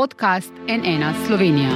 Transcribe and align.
podcast 0.00 0.52
NN 0.68 1.26
Slovenija. 1.26 1.70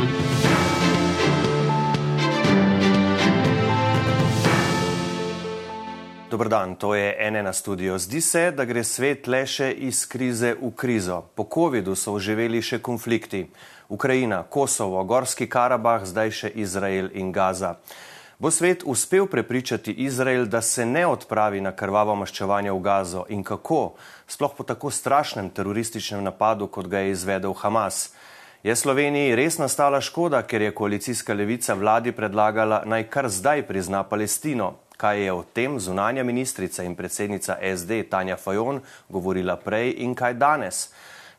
Dobr 6.30 6.48
dan, 6.48 6.74
to 6.74 6.94
je 6.94 7.30
NN 7.30 7.52
studio. 7.52 7.98
Zdi 7.98 8.20
se, 8.20 8.50
da 8.50 8.64
gre 8.64 8.84
svet 8.84 9.26
le 9.26 9.42
še 9.46 9.68
iz 9.72 10.06
krize 10.08 10.54
v 10.56 10.70
krizo. 10.76 11.20
Po 11.34 11.44
COVID-u 11.54 11.92
so 11.92 12.16
oživeli 12.16 12.62
še 12.62 12.78
konflikti. 12.78 13.44
Ukrajina, 13.88 14.42
Kosovo, 14.48 15.04
Gorski 15.04 15.44
Karabah, 15.44 16.06
zdaj 16.08 16.30
še 16.30 16.52
Izrael 16.54 17.12
in 17.12 17.28
Gaza. 17.32 17.74
Bo 18.44 18.50
svet 18.50 18.82
uspel 18.86 19.26
prepričati 19.26 19.92
Izrael, 19.92 20.44
da 20.46 20.60
se 20.60 20.86
ne 20.86 21.06
odpravi 21.06 21.60
na 21.60 21.70
krvavo 21.72 22.12
maščevanje 22.14 22.72
v 22.72 22.80
Gazo 22.84 23.22
in 23.32 23.40
kako, 23.42 23.94
sploh 24.28 24.52
po 24.56 24.66
tako 24.68 24.90
strašnem 24.90 25.48
terorističnem 25.48 26.20
napadu, 26.24 26.66
kot 26.68 26.90
ga 26.92 26.98
je 26.98 27.14
izvedel 27.14 27.54
Hamas. 27.56 28.12
Je 28.62 28.76
Sloveniji 28.76 29.32
res 29.34 29.56
nastala 29.58 30.00
škoda, 30.00 30.42
ker 30.42 30.60
je 30.62 30.74
koalicijska 30.74 31.32
levica 31.34 31.74
vladi 31.74 32.12
predlagala 32.12 32.82
naj 32.84 33.08
kar 33.08 33.30
zdaj 33.32 33.64
prizna 33.64 34.02
Palestino? 34.04 34.74
Kaj 34.96 35.24
je 35.24 35.32
o 35.32 35.42
tem 35.42 35.80
zunanja 35.80 36.22
ministrica 36.22 36.84
in 36.84 36.94
predsednica 36.94 37.56
SD 37.76 38.02
Tanja 38.10 38.36
Fajon 38.36 38.82
govorila 39.08 39.56
prej 39.56 39.94
in 40.04 40.12
kaj 40.14 40.34
danes? 40.34 40.90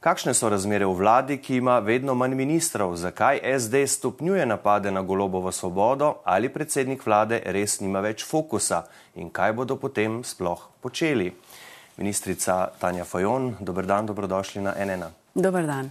Kakšne 0.06 0.36
so 0.38 0.52
razmere 0.54 0.86
v 0.86 0.94
vladi, 0.94 1.36
ki 1.42 1.56
ima 1.58 1.80
vedno 1.82 2.14
manj 2.14 2.36
ministrov? 2.38 2.92
Zakaj 2.96 3.40
SD 3.42 3.88
stopnjuje 3.90 4.46
napade 4.46 4.92
na 4.92 5.02
golobovo 5.02 5.52
svobodo 5.52 6.22
ali 6.24 6.50
predsednik 6.50 7.02
vlade 7.06 7.40
res 7.46 7.80
nima 7.82 8.04
več 8.06 8.22
fokusa 8.22 8.84
in 9.18 9.32
kaj 9.34 9.56
bodo 9.58 9.80
potem 9.82 10.20
sploh 10.22 10.62
počeli? 10.82 11.32
Ministrica 11.98 12.68
Tanja 12.78 13.02
Fajon, 13.02 13.56
dober 13.60 13.90
dan, 13.90 14.06
dobrodošli 14.06 14.62
na 14.62 14.76
NN. 14.78 15.10
Dober 15.34 15.66
dan. 15.66 15.90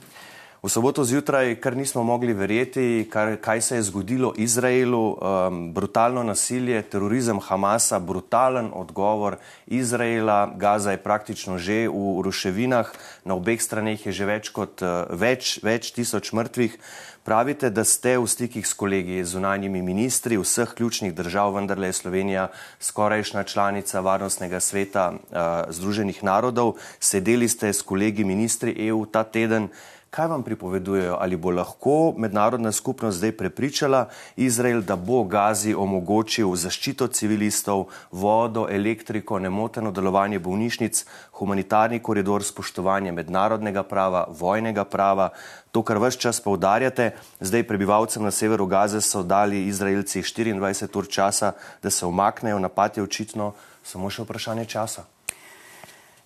V 0.64 0.72
soboto 0.72 1.04
zjutraj, 1.04 1.60
kar 1.60 1.76
nismo 1.76 2.00
mogli 2.02 2.32
verjeti, 2.32 3.04
kar, 3.12 3.36
kaj 3.36 3.60
se 3.60 3.76
je 3.76 3.82
zgodilo 3.82 4.32
Izraelu, 4.36 5.12
um, 5.12 5.58
brutalno 5.76 6.22
nasilje, 6.22 6.82
terorizem 6.82 7.40
Hamasa, 7.40 7.98
brutalen 7.98 8.70
odgovor 8.72 9.36
Izraela, 9.66 10.54
Gaza 10.56 10.96
je 10.96 11.02
praktično 11.04 11.58
že 11.58 11.84
v 11.88 12.24
ruševinah, 12.24 12.88
na 13.24 13.34
obeh 13.36 13.60
straneh 13.60 14.06
je 14.06 14.12
že 14.12 14.24
več 14.24 14.48
kot 14.56 14.80
uh, 14.80 15.04
več, 15.12 15.60
več 15.60 15.92
tisoč 15.92 16.32
mrtvih. 16.32 16.80
Pravite, 17.24 17.68
da 17.68 17.84
ste 17.84 18.16
v 18.20 18.28
stikih 18.28 18.64
s 18.64 18.72
kolegi, 18.76 19.20
zunanjimi 19.24 19.82
ministri 19.84 20.36
vseh 20.40 20.72
ključnih 20.76 21.12
držav, 21.16 21.54
vendarle 21.56 21.88
je 21.88 21.96
Slovenija 22.00 22.48
skorajšna 22.80 23.44
članica 23.44 24.00
Varnostnega 24.00 24.60
sveta 24.60 25.12
uh, 25.12 25.68
Združenih 25.68 26.24
narodov. 26.24 26.76
Sedeli 27.00 27.48
ste 27.48 27.72
s 27.72 27.84
kolegi 27.84 28.24
ministri 28.24 28.72
EU 28.88 29.04
ta 29.04 29.24
teden. 29.24 29.68
Kaj 30.14 30.28
vam 30.30 30.42
pripovedujejo, 30.46 31.16
ali 31.20 31.36
bo 31.36 31.50
lahko 31.50 32.14
mednarodna 32.16 32.70
skupnost 32.72 33.18
zdaj 33.18 33.32
prepričala 33.36 34.04
Izrael, 34.36 34.82
da 34.82 34.94
bo 34.96 35.24
Gazi 35.24 35.72
omogočil 35.74 36.52
zaščito 36.54 37.08
civilistov, 37.10 37.88
vodo, 38.12 38.68
elektriko, 38.70 39.40
nemoteno 39.42 39.90
delovanje 39.90 40.38
bolnišnic, 40.38 41.00
humanitarni 41.40 41.98
koridor, 41.98 42.44
spoštovanje 42.46 43.12
mednarodnega 43.12 43.82
prava, 43.82 44.28
vojnega 44.30 44.84
prava, 44.84 45.32
to, 45.72 45.82
kar 45.82 45.98
vse 45.98 46.20
čas 46.28 46.38
poudarjate. 46.40 47.10
Zdaj 47.40 47.66
prebivalcem 47.66 48.22
na 48.22 48.30
severu 48.30 48.68
Gaze 48.70 49.00
so 49.02 49.24
dali 49.26 49.64
Izraelci 49.66 50.22
24 50.22 50.94
ur 50.94 51.10
časa, 51.10 51.52
da 51.82 51.90
se 51.90 52.06
omaknejo, 52.06 52.62
napad 52.62 52.96
je 52.96 53.02
očitno 53.02 53.50
samo 53.82 54.14
še 54.14 54.22
vprašanje 54.22 54.70
časa. 54.76 55.08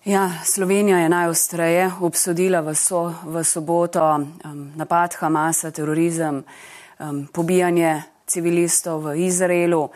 Ja, 0.09 0.31
Slovenija 0.43 0.97
je 0.97 1.09
najostreje 1.09 1.91
obsodila 2.01 2.63
v, 2.65 2.73
so, 2.73 3.13
v 3.29 3.43
soboto 3.45 4.01
um, 4.01 4.71
napad 4.75 5.13
Hamasa, 5.21 5.69
terorizem, 5.71 6.41
um, 6.97 7.27
pobijanje 7.33 8.01
civilistov 8.25 9.05
v 9.05 9.27
Izraelu. 9.27 9.89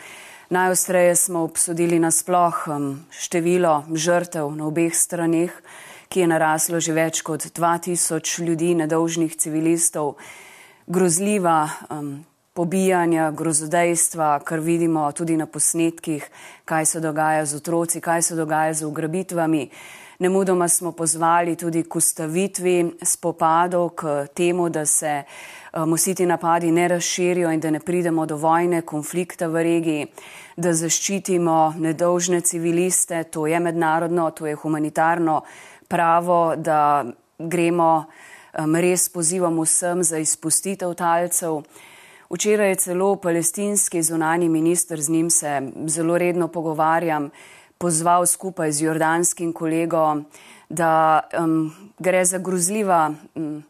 Najostreje 0.54 1.16
smo 1.16 1.42
obsodili 1.42 1.98
nasploh 1.98 2.54
um, 2.68 3.00
število 3.10 3.90
žrtev 3.90 4.54
na 4.54 4.68
obeh 4.70 4.94
straneh, 4.94 5.50
ki 6.14 6.20
je 6.20 6.28
naraslo 6.30 6.78
že 6.78 6.94
več 6.94 7.24
kot 7.26 7.50
2000 7.50 8.46
ljudi, 8.46 8.76
nedolžnih 8.86 9.34
civilistov, 9.34 10.22
grozljiva 10.86 11.90
um, 11.90 12.22
pobijanja, 12.54 13.32
grozodejstva, 13.32 14.46
kar 14.46 14.62
vidimo 14.62 15.10
tudi 15.12 15.42
na 15.42 15.50
posnetkih, 15.50 16.30
kaj 16.70 16.86
se 16.86 17.00
dogaja 17.02 17.50
z 17.50 17.58
otroci, 17.58 18.02
kaj 18.02 18.22
se 18.22 18.36
dogaja 18.38 18.78
z 18.78 18.86
ugrabitvami. 18.86 19.66
Nemudoma 20.24 20.68
smo 20.68 20.92
pozvali 20.92 21.56
tudi 21.56 21.84
k 21.84 21.96
ustavitvi 21.96 22.92
spopadov, 23.02 23.90
k 23.90 24.28
temu, 24.34 24.70
da 24.70 24.86
se 24.86 25.24
musiti 25.86 26.26
napadi 26.26 26.72
ne 26.72 26.88
razširijo 26.88 27.52
in 27.52 27.60
da 27.60 27.72
ne 27.72 27.80
pridemo 27.80 28.26
do 28.26 28.38
vojne, 28.38 28.82
konflikta 28.82 29.48
v 29.48 29.64
regiji, 29.64 30.06
da 30.56 30.72
zaščitimo 30.74 31.74
nedolžne 31.78 32.40
civiliste, 32.42 33.24
to 33.24 33.48
je 33.48 33.60
mednarodno, 33.60 34.30
to 34.32 34.48
je 34.48 34.56
humanitarno 34.56 35.42
pravo, 35.88 36.56
da 36.56 37.04
gremo 37.38 38.06
res 38.54 39.10
pozivom 39.10 39.60
vsem 39.60 40.04
za 40.04 40.24
izpustitev 40.24 40.94
talcev. 40.94 41.66
Včeraj 42.30 42.70
je 42.70 42.76
celo 42.76 43.16
palestinski 43.16 44.02
zunani 44.02 44.48
minister, 44.50 45.02
z 45.02 45.10
njim 45.10 45.30
se 45.30 45.62
zelo 45.86 46.18
redno 46.18 46.48
pogovarjam, 46.48 47.30
pozval 47.78 48.26
skupaj 48.26 48.72
z 48.72 48.82
jordanskim 48.82 49.54
kolegom, 49.54 50.26
da 50.70 51.22
um, 51.40 51.74
gre 52.00 52.26
za 52.26 52.38
grozljiva 52.38 53.14
um, 53.36 53.64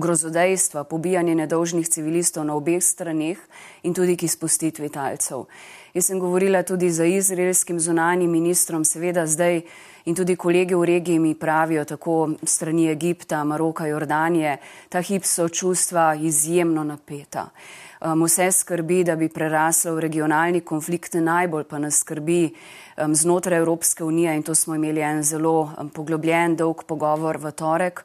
grozodejstva, 0.00 0.84
pobijanje 0.84 1.34
nedolžnih 1.34 1.88
civilistov 1.88 2.44
na 2.44 2.54
obeh 2.54 2.82
straneh 2.82 3.38
in 3.82 3.94
tudi 3.94 4.16
k 4.16 4.26
izpustitvi 4.26 4.88
talcev. 4.88 5.46
Jaz 5.94 6.06
sem 6.06 6.18
govorila 6.18 6.62
tudi 6.62 6.90
z 6.90 7.06
izraelskim 7.18 7.80
zunanjim 7.80 8.30
ministrom, 8.30 8.84
seveda 8.84 9.26
zdaj 9.26 9.62
in 10.04 10.14
tudi 10.14 10.36
kolegi 10.36 10.74
v 10.74 10.84
regiji 10.84 11.18
mi 11.18 11.34
pravijo, 11.34 11.84
tako 11.84 12.30
strani 12.42 12.88
Egipta, 12.90 13.44
Maroka, 13.44 13.86
Jordanije, 13.86 14.56
ta 14.88 15.02
hip 15.02 15.24
so 15.24 15.48
čustva 15.48 16.14
izjemno 16.14 16.84
napeta. 16.84 17.48
Um, 18.00 18.22
vse 18.24 18.52
skrbi, 18.52 19.04
da 19.04 19.16
bi 19.16 19.28
preraslo 19.28 19.92
v 19.94 20.06
regionalni 20.06 20.60
konflikt, 20.60 21.14
najbolj 21.14 21.64
pa 21.68 21.78
nas 21.78 21.98
skrbi 22.00 22.46
um, 22.48 23.14
znotraj 23.14 23.58
Evropske 23.58 24.04
unije 24.04 24.36
in 24.36 24.42
to 24.42 24.54
smo 24.54 24.74
imeli 24.74 25.00
en 25.00 25.22
zelo 25.22 25.72
um, 25.78 25.90
poglobljen, 25.90 26.56
dolg 26.56 26.84
pogovor 26.88 27.36
v 27.36 27.52
torek. 27.52 28.04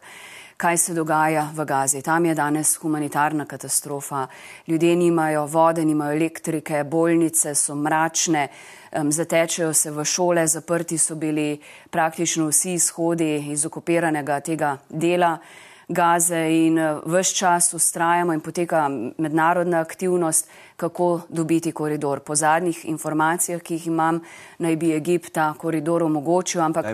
Kaj 0.58 0.78
se 0.78 0.94
dogaja 0.94 1.50
v 1.54 1.66
Gazi? 1.66 2.02
Tam 2.02 2.26
je 2.26 2.34
danes 2.36 2.78
humanitarna 2.80 3.46
katastrofa. 3.46 4.28
Ljudje 4.68 4.96
nimajo 4.96 5.46
vode, 5.46 5.86
nimajo 5.86 6.16
elektrike, 6.16 6.84
bolnice 6.84 7.56
so 7.56 7.76
mračne, 7.76 8.48
um, 8.92 9.12
zatečejo 9.12 9.74
se 9.74 9.92
v 9.92 10.06
šole, 10.06 10.48
zaprti 10.48 10.98
so 10.98 11.16
bili 11.16 11.60
praktično 11.90 12.48
vsi 12.48 12.74
izhodi 12.74 13.52
iz 13.52 13.66
okupiranega 13.66 14.40
tega 14.40 14.78
dela. 14.90 15.38
Gaze 15.88 16.40
in 16.50 16.78
eh, 16.78 17.00
vse 17.06 17.36
čas 17.36 17.74
ustrajamo 17.74 18.34
in 18.34 18.42
poteka 18.42 18.90
mednarodna 19.18 19.80
aktivnost, 19.80 20.48
kako 20.76 21.22
dobiti 21.30 21.72
koridor. 21.72 22.20
Po 22.20 22.36
zadnjih 22.36 22.86
informacijah, 22.86 23.62
ki 23.62 23.74
jih 23.74 23.88
imam, 23.88 24.20
naj 24.60 24.76
bi 24.76 24.92
Egipt 24.96 25.32
ta 25.34 25.54
koridor 25.58 26.04
omogočil, 26.04 26.62
ampak 26.62 26.86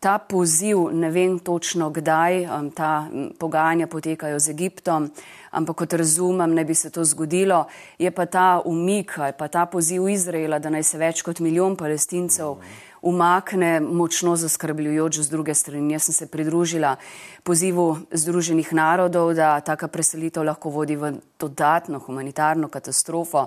ta 0.00 0.18
poziv, 0.18 0.90
ne 0.92 1.10
vem 1.10 1.38
točno 1.38 1.90
kdaj, 1.90 2.46
ta 2.76 3.06
pogajanja 3.38 3.86
potekajo 3.86 4.38
z 4.38 4.50
Egiptom, 4.50 5.10
ampak 5.50 5.76
kot 5.76 5.92
razumem, 5.92 6.54
ne 6.54 6.64
bi 6.64 6.74
se 6.74 6.90
to 6.90 7.04
zgodilo, 7.04 7.64
je 7.98 8.10
pa 8.10 8.26
ta 8.26 8.62
umik 8.64 9.18
ali 9.18 9.32
pa 9.38 9.48
ta 9.48 9.66
poziv 9.66 10.08
Izraela, 10.08 10.58
da 10.58 10.70
naj 10.70 10.82
se 10.82 10.98
več 10.98 11.22
kot 11.22 11.40
milijon 11.40 11.76
palestincev 11.76 12.58
umakne, 13.04 13.80
močno 13.80 14.36
zaskrbljujoč 14.36 15.18
z 15.18 15.30
druge 15.30 15.54
strani. 15.54 15.92
Jaz 15.92 16.08
sem 16.08 16.14
se 16.14 16.26
pridružila 16.26 16.96
pozivu 17.42 17.98
Združenih 18.10 18.72
narodov, 18.72 19.34
da 19.36 19.60
taka 19.60 19.88
preselitev 19.88 20.44
lahko 20.44 20.72
vodi 20.72 20.96
v 20.96 21.12
dodatno 21.40 21.98
humanitarno 21.98 22.68
katastrofo. 22.68 23.46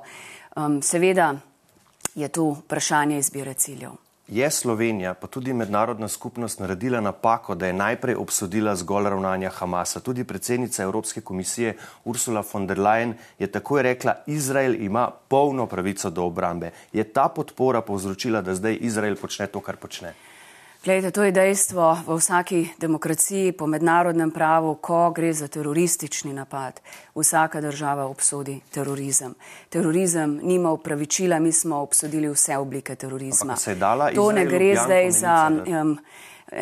Um, 0.55 0.81
seveda 0.81 1.35
je 2.15 2.27
tu 2.27 2.51
vprašanje 2.61 3.17
izbire 3.17 3.53
ciljev. 3.53 4.06
Je 4.27 4.51
Slovenija, 4.51 5.13
pa 5.13 5.27
tudi 5.27 5.53
mednarodna 5.53 6.07
skupnost, 6.07 6.59
naredila 6.59 7.01
napako, 7.01 7.55
da 7.55 7.67
je 7.67 7.73
najprej 7.73 8.15
obsodila 8.15 8.75
zgolj 8.75 9.09
ravnanja 9.09 9.49
Hamasa. 9.49 9.99
Tudi 9.99 10.23
predsednica 10.23 10.83
Evropske 10.83 11.21
komisije 11.21 11.77
Ursula 12.05 12.43
von 12.53 12.67
der 12.67 12.79
Leyen 12.79 13.13
je 13.39 13.47
takoj 13.47 13.81
rekla, 13.81 14.15
Izrael 14.27 14.75
ima 14.75 15.11
polno 15.27 15.65
pravico 15.65 16.09
do 16.09 16.23
obrambe. 16.23 16.71
Je 16.93 17.03
ta 17.03 17.29
podpora 17.29 17.81
povzročila, 17.81 18.41
da 18.41 18.55
zdaj 18.55 18.77
Izrael 18.81 19.15
počne 19.15 19.47
to, 19.47 19.61
kar 19.61 19.75
počne? 19.75 20.13
Glejte, 20.87 21.11
to 21.11 21.23
je 21.23 21.31
dejstvo 21.31 21.99
v 22.07 22.15
vsaki 22.15 22.69
demokraciji 22.79 23.51
po 23.51 23.67
mednarodnem 23.67 24.31
pravu, 24.31 24.75
ko 24.79 25.11
gre 25.11 25.33
za 25.33 25.47
teroristični 25.47 26.31
napad. 26.33 26.79
Vsaka 27.15 27.59
država 27.61 28.05
obsodi 28.07 28.61
terorizem. 28.71 29.35
Terorizem 29.69 30.39
nima 30.43 30.71
upravičila, 30.71 31.39
mi 31.39 31.51
smo 31.51 31.81
obsodili 31.83 32.31
vse 32.31 32.57
oblike 32.57 32.95
terorizma. 32.95 33.57
To 34.15 34.31
ne 34.31 34.45
gre 34.45 34.75
zdaj 34.85 35.11
za 35.11 35.51
um, 35.51 35.99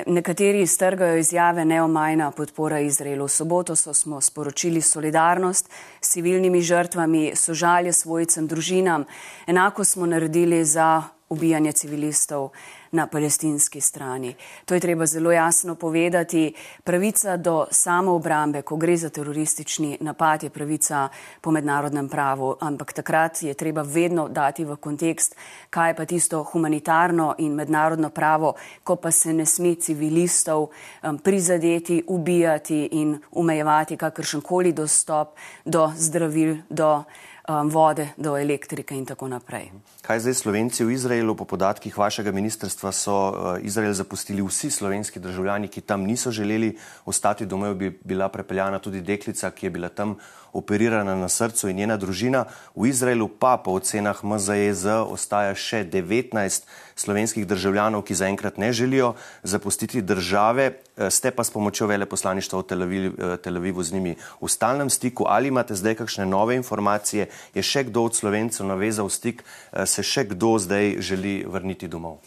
Nekateri 0.06 0.62
iztrgajo 0.62 1.18
izjave 1.18 1.66
neomajna 1.66 2.32
podpora 2.32 2.80
Izraelu. 2.80 3.26
V 3.26 3.30
soboto 3.30 3.76
so 3.76 3.94
smo 3.94 4.22
sporočili 4.22 4.82
solidarnost 4.82 5.70
s 6.02 6.10
civilnimi 6.10 6.62
žrtvami, 6.62 7.36
sožalje 7.36 7.94
svojcem, 7.94 8.48
družinam. 8.48 9.06
Enako 9.48 9.84
smo 9.84 10.06
naredili 10.06 10.66
za 10.66 11.04
ubijanje 11.30 11.72
civilistov 11.72 12.50
na 12.96 13.08
palestinski 13.08 13.82
strani. 13.82 14.36
To 14.66 14.74
je 14.74 14.80
treba 14.80 15.06
zelo 15.06 15.32
jasno 15.32 15.76
povedati. 15.76 16.54
Pravica 16.84 17.38
do 17.38 17.68
samoobrambe, 17.72 18.62
ko 18.62 18.78
gre 18.78 18.98
za 18.98 19.10
teroristični 19.10 19.98
napad, 20.02 20.44
je 20.44 20.50
pravica 20.50 21.10
po 21.42 21.52
mednarodnem 21.52 22.10
pravu, 22.10 22.56
ampak 22.60 22.94
takrat 22.94 23.44
je 23.44 23.54
treba 23.54 23.82
vedno 23.82 24.28
dati 24.30 24.66
v 24.66 24.76
kontekst, 24.76 25.36
kaj 25.70 25.90
je 25.90 25.96
pa 25.96 26.06
tisto 26.06 26.44
humanitarno 26.44 27.36
in 27.38 27.54
mednarodno 27.54 28.10
pravo, 28.10 28.56
ko 28.84 28.96
pa 28.96 29.12
se 29.12 29.34
ne 29.34 29.46
sme 29.46 29.76
civilistov 29.76 30.70
um, 31.04 31.18
prizadeti, 31.18 32.04
ubijati 32.08 32.86
in 32.92 33.20
umejevati 33.32 33.98
kakršenkoli 33.98 34.72
dostop 34.72 35.36
do 35.66 35.92
zdravil, 35.98 36.58
do 36.70 37.04
um, 37.48 37.70
vode, 37.70 38.08
do 38.18 38.38
elektrike 38.38 38.96
in 38.96 39.06
tako 39.06 39.28
naprej. 39.28 39.72
Kaj 40.02 40.20
zdaj 40.26 40.34
Slovenci 40.34 40.86
v 40.86 40.94
Izraelu? 40.94 41.36
Po 41.36 41.46
podatkih 41.46 41.98
vašega 41.98 42.32
ministrstva 42.32 42.92
so 42.92 43.16
uh, 43.16 43.34
Izrael 43.62 43.94
zapustili 43.94 44.42
vsi 44.46 44.72
slovenski 44.72 45.20
državljani, 45.20 45.68
ki 45.68 45.82
tam 45.82 46.04
niso 46.04 46.32
želeli 46.32 46.78
ostati 47.06 47.46
doma, 47.46 47.74
bi 47.74 47.90
bila 48.04 48.30
prepeljana 48.30 48.80
tudi 48.80 49.02
deklica, 49.02 49.52
ki 49.52 49.66
je 49.66 49.70
bila 49.70 49.90
tam 49.90 50.18
operirana 50.56 51.16
na 51.16 51.30
srcu 51.30 51.70
in 51.70 51.76
njena 51.76 51.98
družina. 52.00 52.46
V 52.76 52.88
Izraelu 52.88 53.28
pa 53.28 53.58
po 53.58 53.76
ocenah 53.76 54.24
MZEZ 54.24 54.86
ostaja 55.12 55.56
še 55.56 55.84
19 55.84 56.64
slovenskih 56.96 57.44
državljanov, 57.48 58.06
ki 58.08 58.16
zaenkrat 58.16 58.58
ne 58.58 58.72
želijo 58.74 59.14
zapustiti 59.44 60.02
države. 60.02 60.80
Eh, 60.98 61.12
ste 61.12 61.32
pa 61.32 61.44
s 61.44 61.52
pomočjo 61.52 61.88
veleposlaništva 61.88 62.60
v 62.60 62.64
eh, 62.64 63.38
Tel 63.38 63.58
Avivu 63.58 63.84
z 63.84 63.94
njimi 63.94 64.16
v 64.42 64.48
stalnem 64.48 64.90
stiku. 64.90 65.26
Ali 65.28 65.52
imate 65.52 65.76
zdaj 65.76 65.96
kakšne 65.96 66.26
nove 66.26 66.56
informacije? 66.56 67.28
Je 67.54 67.64
še 67.64 67.84
kdo 67.84 68.08
od 68.08 68.16
slovencev 68.16 68.66
navezal 68.66 69.10
stik? 69.10 69.44
Eh, 69.44 69.86
se 69.86 70.04
še 70.04 70.24
kdo 70.24 70.56
zdaj 70.60 71.02
želi 71.04 71.44
vrniti 71.48 71.88
domov? 71.88 72.24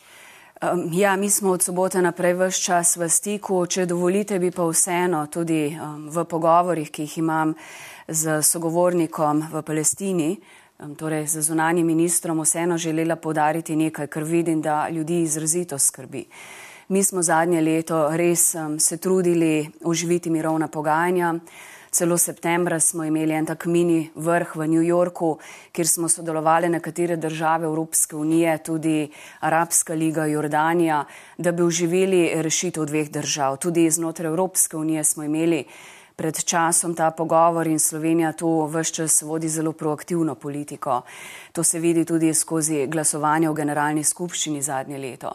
Um, 0.63 0.91
ja, 0.93 1.17
mi 1.17 1.31
smo 1.31 1.51
od 1.51 1.63
sobote 1.63 2.03
naprej 2.03 2.35
vse 2.35 2.63
čas 2.63 2.97
v 2.97 3.07
stiku. 3.09 3.61
Če 3.67 3.85
dovolite, 3.87 4.41
bi 4.43 4.51
pa 4.51 4.65
vseeno 4.67 5.21
tudi 5.31 5.69
um, 5.71 6.09
v 6.11 6.25
pogovorih, 6.27 6.91
ki 6.91 7.05
jih 7.07 7.19
imam 7.23 7.53
z 8.09 8.41
sogovornikom 8.43 9.45
v 9.53 9.63
Palestini, 9.63 10.33
um, 10.83 10.97
torej 10.99 11.29
z 11.31 11.45
zunanjim 11.47 11.87
ministrom, 11.87 12.43
vseeno 12.43 12.75
želela 12.75 13.17
podariti 13.17 13.77
nekaj, 13.77 14.11
kar 14.11 14.27
vidim, 14.27 14.59
da 14.61 14.89
ljudi 14.91 15.21
izrazito 15.23 15.79
skrbi. 15.79 16.25
Mi 16.89 17.05
smo 17.05 17.23
zadnje 17.23 17.61
leto 17.61 18.09
res 18.11 18.55
um, 18.59 18.81
se 18.81 18.97
trudili 18.97 19.71
oživiti 19.85 20.31
mirovna 20.31 20.67
pogajanja. 20.67 21.37
Celo 21.99 22.19
septembra 22.19 22.81
smo 22.81 23.05
imeli 23.05 23.35
en 23.35 23.47
tak 23.47 23.65
mini 23.67 24.11
vrh 24.15 24.53
v 24.55 24.67
New 24.71 24.83
Yorku, 24.87 25.33
kjer 25.75 25.89
smo 25.89 26.09
sodelovali 26.09 26.69
nekatere 26.71 27.17
države 27.17 27.67
Evropske 27.67 28.17
unije, 28.17 28.59
tudi 28.63 29.11
Arabska 29.41 29.95
liga, 29.95 30.27
Jordanija, 30.27 31.05
da 31.39 31.53
bi 31.53 31.63
uživili 31.63 32.43
rešitev 32.43 32.85
dveh 32.87 33.11
držav. 33.11 33.57
Tudi 33.57 33.91
znotraj 33.91 34.31
Evropske 34.31 34.77
unije 34.77 35.05
smo 35.05 35.25
imeli 35.25 35.65
pred 36.17 36.39
časom 36.45 36.95
ta 36.95 37.11
pogovor 37.11 37.67
in 37.67 37.79
Slovenija 37.79 38.33
tu 38.33 38.71
vse 38.71 38.95
čas 38.95 39.23
vodi 39.23 39.49
zelo 39.49 39.73
proaktivno 39.73 40.35
politiko. 40.35 41.03
To 41.53 41.65
se 41.65 41.79
vidi 41.79 42.05
tudi 42.05 42.35
skozi 42.35 42.87
glasovanje 42.87 43.51
v 43.51 43.55
generalni 43.55 44.05
skupščini 44.05 44.63
zadnje 44.63 44.99
leto. 44.99 45.35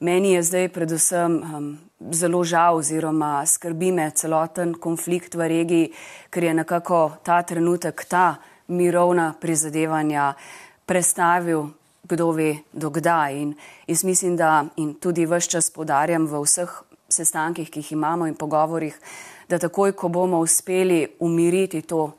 Meni 0.00 0.32
je 0.32 0.42
zdaj 0.42 0.68
predvsem 0.68 1.38
um, 1.42 1.78
zelo 2.12 2.44
žal 2.44 2.76
oziroma 2.76 3.46
skrbi 3.46 3.92
me 3.92 4.10
celoten 4.10 4.74
konflikt 4.74 5.34
v 5.34 5.48
regiji, 5.48 5.90
ker 6.30 6.44
je 6.44 6.54
nekako 6.54 7.00
ta 7.22 7.42
trenutek, 7.42 8.04
ta 8.08 8.36
mirovna 8.68 9.34
prizadevanja 9.40 10.34
prestavil, 10.86 11.68
kdo 12.02 12.30
ve, 12.32 12.54
dokdaj. 12.72 13.36
In 13.36 13.54
jaz 13.86 14.04
mislim, 14.04 14.36
da 14.36 14.64
in 14.76 14.94
tudi 14.94 15.26
vse 15.26 15.50
čas 15.50 15.70
podarjam 15.70 16.26
v 16.26 16.42
vseh 16.42 16.70
sestankih, 17.08 17.70
ki 17.70 17.80
jih 17.80 17.92
imamo 17.92 18.26
in 18.26 18.34
pogovorih, 18.34 18.96
da 19.48 19.58
takoj, 19.58 19.92
ko 19.92 20.08
bomo 20.08 20.38
uspeli 20.40 21.06
umiriti 21.20 21.82
to 21.82 22.12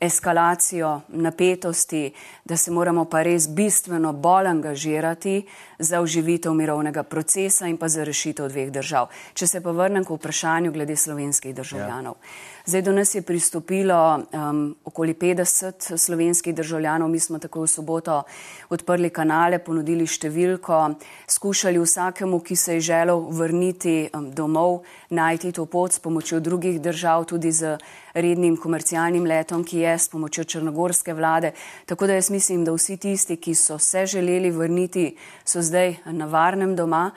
eskalacijo 0.00 1.00
napetosti, 1.08 2.12
da 2.44 2.56
se 2.56 2.70
moramo 2.70 3.04
pa 3.04 3.22
res 3.22 3.48
bistveno 3.48 4.12
bolj 4.12 4.46
angažirati 4.46 5.46
za 5.78 6.00
uživitev 6.00 6.54
mirovnega 6.54 7.02
procesa 7.02 7.66
in 7.66 7.76
pa 7.76 7.88
za 7.88 8.04
rešitev 8.04 8.48
dveh 8.48 8.70
držav. 8.72 9.08
Če 9.34 9.46
se 9.46 9.60
pa 9.60 9.70
vrnem 9.70 10.04
k 10.04 10.14
vprašanju 10.14 10.72
glede 10.72 10.96
slovenskih 10.96 11.54
državljanov. 11.54 12.14
Ja. 12.14 12.58
Zdaj 12.68 12.82
do 12.82 12.92
nas 12.92 13.14
je 13.14 13.22
pristopilo 13.22 14.20
um, 14.32 14.76
okoli 14.84 15.14
50 15.14 15.96
slovenskih 15.96 16.54
državljanov. 16.54 17.08
Mi 17.08 17.20
smo 17.20 17.38
tako 17.38 17.62
v 17.62 17.66
soboto 17.66 18.22
odprli 18.68 19.10
kanale, 19.10 19.58
ponudili 19.58 20.06
številko, 20.06 20.82
skušali 21.26 21.80
vsakemu, 21.80 22.40
ki 22.44 22.56
se 22.56 22.74
je 22.76 22.84
želel 22.90 23.24
vrniti 23.32 24.10
um, 24.12 24.28
domov, 24.30 24.82
najti 25.08 25.52
to 25.52 25.64
pot 25.64 25.96
s 25.96 25.98
pomočjo 25.98 26.40
drugih 26.40 26.76
držav, 26.80 27.24
tudi 27.24 27.52
z 27.52 27.78
rednim 28.20 28.56
komercialnim 28.56 29.26
letom, 29.26 29.64
ki 29.64 29.78
je 29.78 29.98
s 29.98 30.08
pomočjo 30.08 30.44
črnogorske 30.44 31.14
vlade. 31.14 31.52
Tako 31.86 32.06
da 32.06 32.18
jaz 32.18 32.30
mislim, 32.30 32.64
da 32.64 32.72
vsi 32.72 32.96
tisti, 32.96 33.36
ki 33.36 33.54
so 33.54 33.78
se 33.78 34.06
želeli 34.06 34.50
vrniti, 34.50 35.16
so 35.44 35.62
zdaj 35.62 35.96
na 36.12 36.26
varnem 36.26 36.76
doma. 36.76 37.10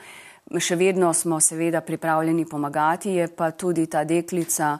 Še 0.58 0.76
vedno 0.76 1.12
smo 1.14 1.40
seveda 1.40 1.80
pripravljeni 1.80 2.44
pomagati, 2.44 3.14
je 3.16 3.28
pa 3.28 3.50
tudi 3.50 3.86
ta 3.86 4.04
deklica 4.04 4.78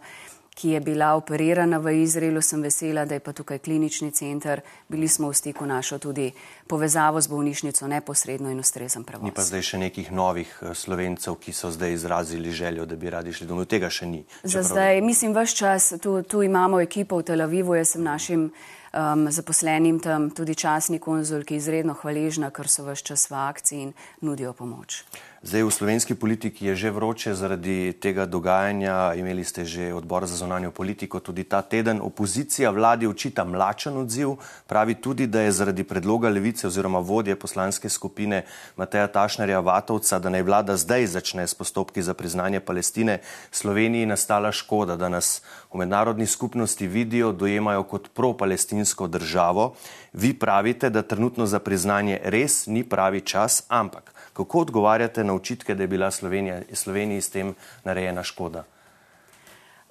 ki 0.54 0.69
je 0.69 0.81
bila 0.81 1.14
operirana 1.16 1.78
v 1.78 1.94
Izraelu, 2.02 2.43
sem 2.43 2.62
vesela, 2.62 3.04
da 3.04 3.14
je 3.14 3.20
pa 3.20 3.32
tukaj 3.32 3.58
klinični 3.58 4.10
center. 4.10 4.60
Bili 4.88 5.08
smo 5.08 5.31
v 5.31 5.34
stiku 5.34 5.66
našo 5.66 5.99
tudi 5.99 6.32
povezavo 6.66 7.20
z 7.20 7.28
bolnišnico 7.28 7.88
neposredno 7.88 8.50
in 8.50 8.60
ustrezen 8.60 9.04
prevoz. 9.04 9.25
Ni 9.25 9.32
pa 9.32 9.43
zdaj 9.43 9.62
še 9.62 9.81
nekih 9.81 10.12
novih 10.12 10.52
eh, 10.60 10.75
slovencev, 10.75 11.38
ki 11.40 11.52
so 11.56 11.72
zdaj 11.72 11.93
izrazili 11.93 12.52
željo, 12.52 12.87
da 12.87 12.96
bi 12.96 13.10
radi 13.10 13.32
šli 13.32 13.49
domov. 13.49 13.66
Tega 13.72 13.90
še 13.90 14.06
ni. 14.06 14.25
Za 14.44 14.62
zdaj, 14.62 15.00
mislim, 15.00 15.32
vse 15.32 15.56
čas 15.56 15.93
tu, 16.02 16.20
tu 16.22 16.43
imamo 16.43 16.81
ekipo 16.81 17.16
v 17.16 17.26
Tel 17.32 17.40
Avivu, 17.40 17.75
jaz 17.78 17.96
sem 17.96 18.05
našim 18.05 18.50
um, 18.93 19.26
zaposlenim 19.32 20.00
tam 20.00 20.31
tudi 20.31 20.55
časni 20.55 20.98
konzul, 20.98 21.46
ki 21.48 21.56
je 21.56 21.64
izredno 21.64 21.96
hvaležna, 21.96 22.52
ker 22.52 22.69
so 22.69 22.84
vse 22.84 23.08
čas 23.12 23.31
v 23.31 23.40
akciji 23.40 23.82
in 23.88 23.93
nudijo 24.20 24.52
pomoč. 24.52 25.05
Zdaj 25.43 25.62
v 25.67 25.75
slovenski 25.75 26.15
politiki 26.15 26.71
je 26.71 26.87
že 26.87 26.91
vroče 26.94 27.35
zaradi 27.35 27.91
tega 27.99 28.31
dogajanja. 28.31 29.19
Imeli 29.19 29.43
ste 29.43 29.67
že 29.67 29.91
odbor 29.91 30.23
za 30.23 30.39
zonanjo 30.39 30.71
politiko 30.71 31.19
tudi 31.19 31.43
ta 31.43 31.67
teden. 31.67 31.99
Opozicija 31.99 32.71
vladi 32.71 33.11
očita 33.11 33.43
mlačen 33.43 33.99
odziv. 33.99 34.39
Pravi 34.70 34.94
tudi, 34.94 35.27
da 35.27 35.43
je 35.43 35.51
zaradi 35.51 35.82
predloga 35.82 36.31
levice 36.31 36.70
oziroma 36.70 37.03
vodje 37.03 37.34
poslanske 37.34 37.91
skupine 37.91 38.46
Mateja 38.79 39.11
Tašnerja 39.11 39.58
Vatovca, 39.58 40.22
da 40.22 40.31
naj 40.31 40.46
vlada 40.46 40.77
zdaj 40.79 41.11
začne 41.11 41.43
s 41.43 41.58
postopki 41.58 42.03
za 42.06 42.15
priznanje 42.15 42.63
Palestine, 42.63 43.19
Sloveniji 43.51 44.06
nastala 44.06 44.55
škoda, 44.55 44.94
da 44.94 45.11
nas 45.11 45.43
v 45.75 45.82
mednarodni 45.82 46.27
skupnosti 46.27 46.87
vidijo, 46.87 47.32
dojemajo 47.32 47.82
kot 47.82 48.15
pro-palestinsko 48.15 49.11
državo. 49.11 49.75
Vi 50.13 50.39
pravite, 50.39 50.87
da 50.91 51.03
trenutno 51.03 51.46
za 51.51 51.58
priznanje 51.58 52.20
res 52.22 52.67
ni 52.70 52.87
pravi 52.87 53.20
čas, 53.20 53.67
ampak 53.69 54.11
kako 54.32 54.60
odgovarjate 54.60 55.24
na 55.24 55.34
očitke, 55.34 55.74
da 55.74 55.82
je 55.82 55.89
bila 55.89 56.10
Slovenija, 56.10 56.62
Sloveniji 56.72 57.20
s 57.20 57.31
tem 57.31 57.55
narejena 57.84 58.22
škoda? 58.22 58.65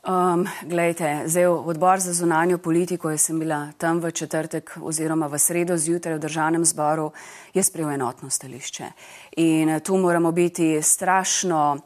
Um, 0.02 0.48
glejte, 0.62 1.24
zdaj 1.26 1.46
odbor 1.46 2.00
za 2.00 2.14
zunanjo 2.14 2.58
politiko, 2.58 3.12
jaz 3.12 3.22
sem 3.22 3.40
bila 3.40 3.68
tam 3.78 4.00
v 4.02 4.12
četrtek 4.12 4.72
oziroma 4.82 5.28
v 5.28 5.38
sredo 5.40 5.78
zjutraj 5.78 6.16
v 6.16 6.20
državnem 6.20 6.66
zboru, 6.66 7.12
je 7.54 7.64
sprejel 7.64 7.92
enotno 7.92 8.30
stališče. 8.30 8.86
In 9.38 9.80
tu 9.80 9.98
moramo 9.98 10.32
biti 10.32 10.82
strašno 10.82 11.78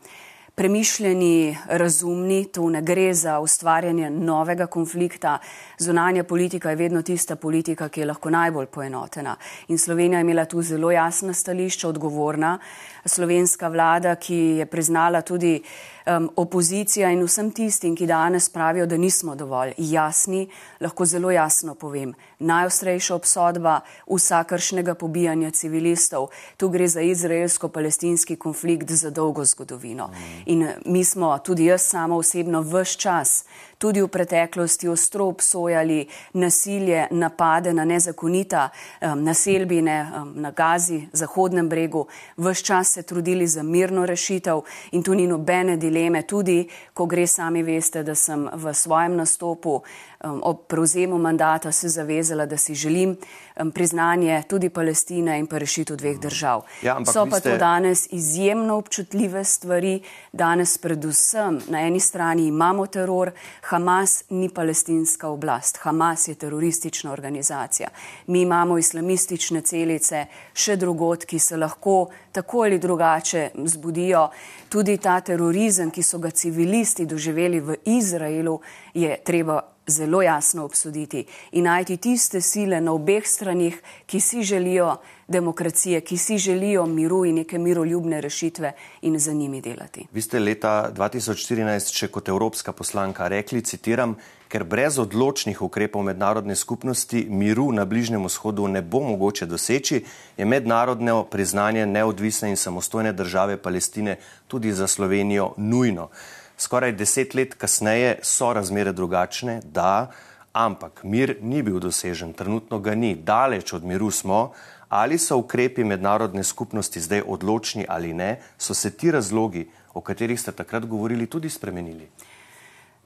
premišljeni, 0.56 1.58
razumni, 1.68 2.46
tu 2.52 2.70
ne 2.70 2.82
gre 2.82 3.14
za 3.14 3.40
ustvarjanje 3.40 4.10
novega 4.10 4.68
konflikta. 4.68 5.38
Zunanja 5.78 6.24
politika 6.24 6.70
je 6.70 6.76
vedno 6.76 7.02
tista 7.02 7.36
politika, 7.36 7.90
ki 7.90 8.00
je 8.00 8.06
lahko 8.06 8.30
najbolj 8.30 8.66
poenotena. 8.66 9.36
In 9.68 9.78
Slovenija 9.78 10.20
je 10.20 10.22
imela 10.22 10.46
tu 10.46 10.62
zelo 10.62 10.92
jasna 10.92 11.34
stališča, 11.34 11.90
odgovorna. 11.90 12.60
Slovenska 13.06 13.68
vlada, 13.68 14.16
ki 14.16 14.36
je 14.36 14.66
priznala 14.66 15.22
tudi 15.22 15.62
um, 16.06 16.30
opozicija 16.36 17.12
in 17.12 17.24
vsem 17.24 17.52
tistim, 17.52 17.96
ki 17.96 18.08
danes 18.08 18.50
pravijo, 18.50 18.86
da 18.86 18.98
nismo 18.98 19.36
dovolj 19.36 19.74
jasni, 19.78 20.48
lahko 20.80 21.06
zelo 21.06 21.32
jasno 21.32 21.76
povem. 21.76 22.14
Najostrejša 22.40 23.16
obsodba 23.16 23.80
vsakršnega 24.08 24.96
pobijanja 24.96 25.52
civilistov. 25.52 26.28
Tu 26.58 26.70
gre 26.70 26.88
za 26.88 27.02
izraelsko-palestinski 27.02 28.36
konflikt 28.36 28.92
za 28.92 29.10
dolgo 29.10 29.46
zgodovino. 29.46 30.10
In 30.46 30.68
mi 30.86 31.04
smo, 31.04 31.38
tudi 31.38 31.66
jaz 31.66 31.82
sama 31.82 32.16
osebno, 32.16 32.62
vse 32.62 32.98
čas 32.98 33.44
tudi 33.78 34.02
v 34.02 34.08
preteklosti 34.08 34.88
ostro 34.88 35.26
obsojali 35.26 36.08
nasilje, 36.34 37.08
napade 37.12 37.74
na 37.74 37.86
nezakonita 37.86 38.70
um, 38.70 39.24
naselbine 39.24 39.98
um, 40.02 40.34
na 40.42 40.52
Gazi, 40.52 41.08
Zahodnem 41.14 41.70
bregu, 41.70 42.08
vse 42.38 42.64
čas 42.64 42.94
se 42.94 43.04
trudili 43.04 43.48
za 43.48 43.64
mirno 43.64 44.06
rešitev 44.06 44.62
in 44.92 45.04
tu 45.04 45.14
ni 45.14 45.28
nobene 45.28 45.78
dileme, 45.78 45.95
tudi 46.28 46.68
ko 46.94 47.06
gre 47.06 47.28
sami 47.28 47.64
veste, 47.64 48.04
da 48.04 48.16
sem 48.16 48.50
v 48.54 48.74
svojem 48.74 49.16
nastopu 49.16 49.82
um, 50.26 50.40
ob 50.44 50.68
prevzemu 50.68 51.18
mandata 51.18 51.72
se 51.72 51.90
zavezala, 51.90 52.46
da 52.46 52.58
si 52.58 52.76
želim 52.76 53.16
um, 53.56 53.72
priznanje 53.72 54.44
tudi 54.48 54.70
Palestine 54.70 55.40
in 55.40 55.48
pa 55.48 55.58
rešitev 55.58 55.98
dveh 55.98 56.20
držav. 56.20 56.64
Ja, 56.82 56.98
so 57.06 57.26
pa 57.30 57.40
ste... 57.40 57.52
to 57.52 57.58
danes 57.58 58.08
izjemno 58.12 58.78
občutljive 58.78 59.44
stvari. 59.44 60.02
Danes 60.32 60.78
predvsem 60.78 61.62
na 61.68 61.82
eni 61.82 62.00
strani 62.00 62.48
imamo 62.48 62.88
teror, 62.88 63.32
Hamas 63.62 64.24
ni 64.30 64.50
palestinska 64.50 65.30
oblast, 65.30 65.78
Hamas 65.82 66.28
je 66.28 66.36
teroristična 66.36 67.12
organizacija. 67.12 67.90
Mi 68.28 68.42
imamo 68.42 68.78
islamistične 68.78 69.62
celice, 69.62 70.26
še 70.54 70.76
drugot, 70.76 71.26
ki 71.26 71.40
se 71.40 71.58
lahko 71.58 72.08
tako 72.36 72.66
ali 72.68 72.80
drugače 72.80 73.50
zbudijo. 73.66 74.28
Tudi 74.70 74.98
ta 74.98 75.22
terorizem, 75.22 75.92
ki 75.92 76.04
so 76.04 76.20
ga 76.20 76.30
civilisti 76.30 77.06
doživeli 77.06 77.60
v 77.60 77.78
Izraelu, 77.86 78.60
je 78.94 79.18
treba 79.24 79.62
zelo 79.88 80.22
jasno 80.22 80.66
obsoditi 80.66 81.26
in 81.52 81.64
najti 81.64 81.98
tiste 81.98 82.42
sile 82.42 82.82
na 82.82 82.92
obeh 82.92 83.28
stranih, 83.28 83.82
ki 84.06 84.20
si 84.20 84.44
želijo 84.44 84.98
demokracije, 85.28 86.02
ki 86.02 86.18
si 86.18 86.38
želijo 86.38 86.86
miru 86.86 87.26
in 87.26 87.36
neke 87.36 87.58
miroljubne 87.58 88.22
rešitve 88.22 88.72
in 89.02 89.20
za 89.20 89.34
njimi 89.34 89.62
delati. 89.62 90.08
Vi 90.12 90.22
ste 90.22 90.40
leta 90.40 90.92
2014 90.96 91.94
še 91.94 92.08
kot 92.08 92.30
evropska 92.30 92.72
poslanka 92.72 93.28
rekli, 93.28 93.62
citiram, 93.62 94.16
ker 94.48 94.64
brez 94.64 95.00
odločnih 95.02 95.62
ukrepov 95.62 96.04
mednarodne 96.04 96.56
skupnosti 96.56 97.26
miru 97.30 97.72
na 97.72 97.86
Bližnjem 97.86 98.26
vzhodu 98.26 98.68
ne 98.68 98.82
bo 98.82 99.02
mogoče 99.02 99.46
doseči, 99.46 100.04
je 100.38 100.46
mednarodno 100.46 101.24
priznanje 101.24 101.86
neodvisne 101.86 102.50
in 102.50 102.58
samostojne 102.58 103.14
države 103.14 103.58
Palestine 103.58 104.18
tudi 104.48 104.74
za 104.74 104.88
Slovenijo 104.88 105.54
nujno 105.58 106.10
skoraj 106.58 106.92
deset 106.92 107.34
let 107.36 107.54
kasneje 107.54 108.20
so 108.24 108.54
razmere 108.54 108.92
drugačne, 108.94 109.62
da, 109.64 110.12
ampak 110.54 111.04
mir 111.04 111.38
ni 111.42 111.64
bil 111.64 111.80
dosežen, 111.80 112.34
trenutno 112.34 112.80
ga 112.80 112.96
ni, 112.96 113.16
daleč 113.16 113.74
od 113.74 113.84
miru 113.84 114.12
smo. 114.12 114.52
Ali 114.90 115.18
so 115.18 115.38
ukrepi 115.38 115.84
mednarodne 115.84 116.44
skupnosti 116.44 117.02
zdaj 117.02 117.24
odločni 117.28 117.86
ali 117.90 118.14
ne, 118.14 118.40
so 118.58 118.74
se 118.74 118.92
ti 118.92 119.12
razlogi, 119.12 119.66
o 119.94 120.02
katerih 120.02 120.40
ste 120.40 120.52
takrat 120.52 120.86
govorili, 120.86 121.26
tudi 121.28 121.50
spremenili? 121.50 122.08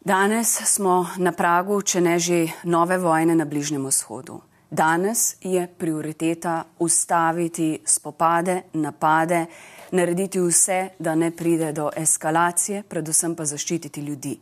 Danes 0.01 0.61
smo 0.65 1.07
na 1.17 1.31
pragu, 1.31 1.81
če 1.81 2.01
ne 2.01 2.19
že 2.19 2.47
nove 2.63 2.97
vojne 2.97 3.35
na 3.35 3.45
Bližnjem 3.45 3.85
vzhodu. 3.85 4.41
Danes 4.71 5.35
je 5.41 5.67
prioriteta 5.67 6.63
ustaviti 6.79 7.79
spopade, 7.85 8.61
napade, 8.73 9.45
narediti 9.91 10.39
vse, 10.39 10.89
da 10.99 11.15
ne 11.15 11.31
pride 11.31 11.71
do 11.71 11.89
eskalacije, 11.95 12.83
predvsem 12.83 13.35
pa 13.35 13.45
zaščititi 13.45 14.01
ljudi. 14.01 14.39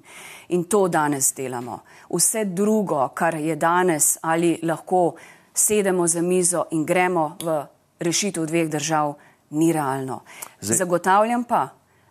In 0.50 0.64
to 0.64 0.88
danes 0.88 1.34
delamo. 1.36 1.80
Vse 2.10 2.46
drugo, 2.46 3.08
kar 3.08 3.36
je 3.36 3.56
danes, 3.56 4.18
ali 4.22 4.60
lahko 4.64 5.16
sedemo 5.54 6.08
za 6.08 6.22
mizo 6.22 6.66
in 6.72 6.86
gremo 6.86 7.38
v 7.44 7.66
rešitev 8.00 8.46
dveh 8.46 8.70
držav, 8.70 9.14
ni 9.50 9.74
realno. 9.74 10.22
Zdaj. 10.62 10.78
Zagotavljam 10.78 11.44
pa, 11.44 11.68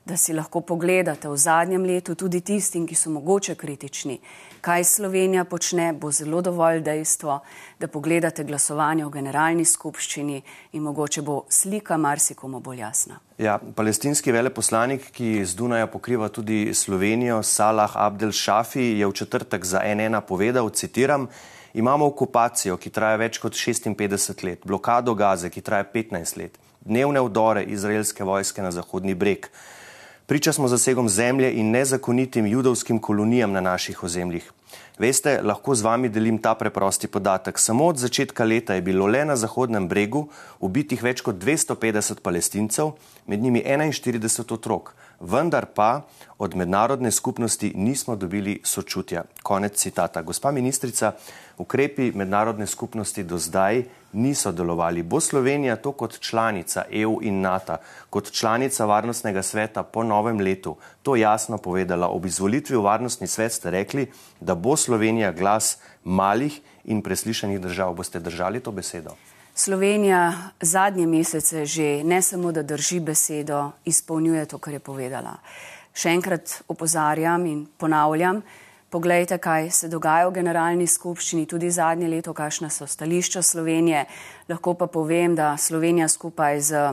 da 0.07 0.17
si 0.17 0.33
lahko 0.33 0.61
pogledate 0.61 1.29
v 1.29 1.37
zadnjem 1.37 1.83
letu 1.85 2.15
tudi 2.15 2.41
tistim, 2.41 2.87
ki 2.87 2.95
so 2.95 3.11
mogoče 3.11 3.57
kritični, 3.59 4.21
kaj 4.61 4.85
Slovenija 4.85 5.45
počne, 5.45 5.93
bo 5.93 6.13
zelo 6.15 6.41
dovolj 6.43 6.81
dejstvo, 6.87 7.41
da 7.81 7.89
pogledate 7.89 8.45
glasovanje 8.45 9.05
v 9.05 9.11
generalni 9.11 9.65
skupščini 9.65 10.39
in 10.79 10.83
mogoče 10.83 11.23
bo 11.27 11.41
slika 11.51 11.99
marsikomu 11.99 12.61
bolj 12.61 12.85
jasna. 12.85 13.19
Ja, 13.39 13.59
palestinski 13.59 14.33
veleposlanik, 14.33 15.11
ki 15.11 15.45
z 15.45 15.59
Dunaja 15.59 15.91
pokriva 15.91 16.29
tudi 16.29 16.71
Slovenijo, 16.75 17.43
Salah 17.43 17.97
Abdel 17.99 18.33
Shafi, 18.33 18.95
je 19.01 19.07
v 19.07 19.13
četrtek 19.13 19.65
za 19.65 19.83
NN 19.83 20.23
povedal, 20.29 20.71
citiram, 20.71 21.27
imamo 21.75 22.07
okupacijo, 22.07 22.77
ki 22.79 22.91
traja 22.91 23.19
več 23.19 23.43
kot 23.43 23.59
56 23.59 24.47
let, 24.47 24.63
blokado 24.65 25.15
Gaze, 25.15 25.51
ki 25.51 25.61
traja 25.61 25.85
15 25.95 26.39
let, 26.39 26.59
dnevne 26.81 27.27
vdore 27.27 27.65
izraelske 27.67 28.25
vojske 28.25 28.63
na 28.63 28.71
Zahodni 28.71 29.15
breg. 29.15 29.51
Priča 30.26 30.52
smo 30.52 30.68
zasegom 30.68 31.09
zemlje 31.09 31.52
in 31.54 31.71
nezakonitim 31.71 32.47
judovskim 32.47 32.99
kolonijam 32.99 33.52
na 33.52 33.61
naših 33.61 34.02
ozemljih. 34.04 34.52
Veste, 34.99 35.40
lahko 35.42 35.75
z 35.75 35.83
vami 35.83 36.09
delim 36.09 36.38
ta 36.42 36.54
preprosti 36.54 37.06
podatek. 37.06 37.59
Samo 37.59 37.87
od 37.87 37.99
začetka 37.99 38.45
leta 38.45 38.75
je 38.75 38.83
bilo 38.83 39.06
le 39.06 39.25
na 39.25 39.37
Zahodnem 39.37 39.88
bregu 39.88 40.26
ubitih 40.61 41.02
več 41.02 41.21
kot 41.23 41.37
250 41.37 42.21
palestincev, 42.23 42.90
med 43.26 43.42
njimi 43.42 43.62
41 43.62 44.54
otrok 44.54 44.95
vendar 45.21 45.66
pa 45.75 46.02
od 46.38 46.56
mednarodne 46.56 47.11
skupnosti 47.11 47.73
nismo 47.76 48.16
dobili 48.16 48.61
sočutja. 48.64 49.25
Konec 49.42 49.76
citata. 49.76 50.23
Gospa 50.23 50.50
ministrica, 50.50 51.12
ukrepi 51.59 52.13
mednarodne 52.15 52.67
skupnosti 52.67 53.23
do 53.23 53.39
zdaj 53.39 53.85
niso 54.13 54.53
delovali. 54.53 55.03
Bo 55.03 55.21
Slovenija 55.21 55.77
to 55.77 55.93
kot 55.93 56.21
članica 56.21 56.85
EU 56.91 57.19
in 57.23 57.41
NATO, 57.41 57.77
kot 58.11 58.33
članica 58.33 58.85
Varnostnega 58.85 59.43
sveta 59.43 59.83
po 59.83 60.03
novem 60.03 60.41
letu 60.41 60.77
to 61.03 61.17
jasno 61.17 61.59
povedala? 61.59 62.09
Ob 62.09 62.27
izvolitvi 62.27 62.77
v 62.77 62.83
Varnostni 62.83 63.27
svet 63.27 63.53
ste 63.53 63.71
rekli, 63.71 64.11
da 64.41 64.55
bo 64.55 64.77
Slovenija 64.77 65.33
glas 65.33 65.79
malih 66.05 66.61
in 66.85 67.03
preslišanih 67.03 67.61
držav. 67.61 67.95
Boste 67.95 68.21
držali 68.21 68.61
to 68.61 68.73
besedo? 68.73 69.17
Slovenija 69.55 70.33
zadnje 70.61 71.07
mesece 71.07 71.65
že 71.65 72.05
ne 72.05 72.23
samo, 72.23 72.53
da 72.53 72.63
drži 72.63 73.01
besedo, 73.01 73.71
izpolnjuje 73.85 74.45
to, 74.47 74.59
kar 74.59 74.75
je 74.75 74.81
povedala. 74.81 75.37
Še 75.97 76.13
enkrat 76.13 76.63
opozarjam 76.69 77.47
in 77.47 77.67
ponavljam, 77.79 78.43
poglejte, 78.90 79.38
kaj 79.38 79.71
se 79.71 79.88
dogaja 79.88 80.28
v 80.28 80.37
generalni 80.38 80.87
skupščini, 80.87 81.47
tudi 81.47 81.71
zadnje 81.71 82.09
leto, 82.09 82.35
kakšna 82.35 82.71
so 82.71 82.87
stališča 82.87 83.43
Slovenije. 83.43 84.05
Lahko 84.49 84.75
pa 84.75 84.87
povem, 84.87 85.35
da 85.35 85.57
Slovenija 85.57 86.09
skupaj 86.09 86.61
z 86.61 86.87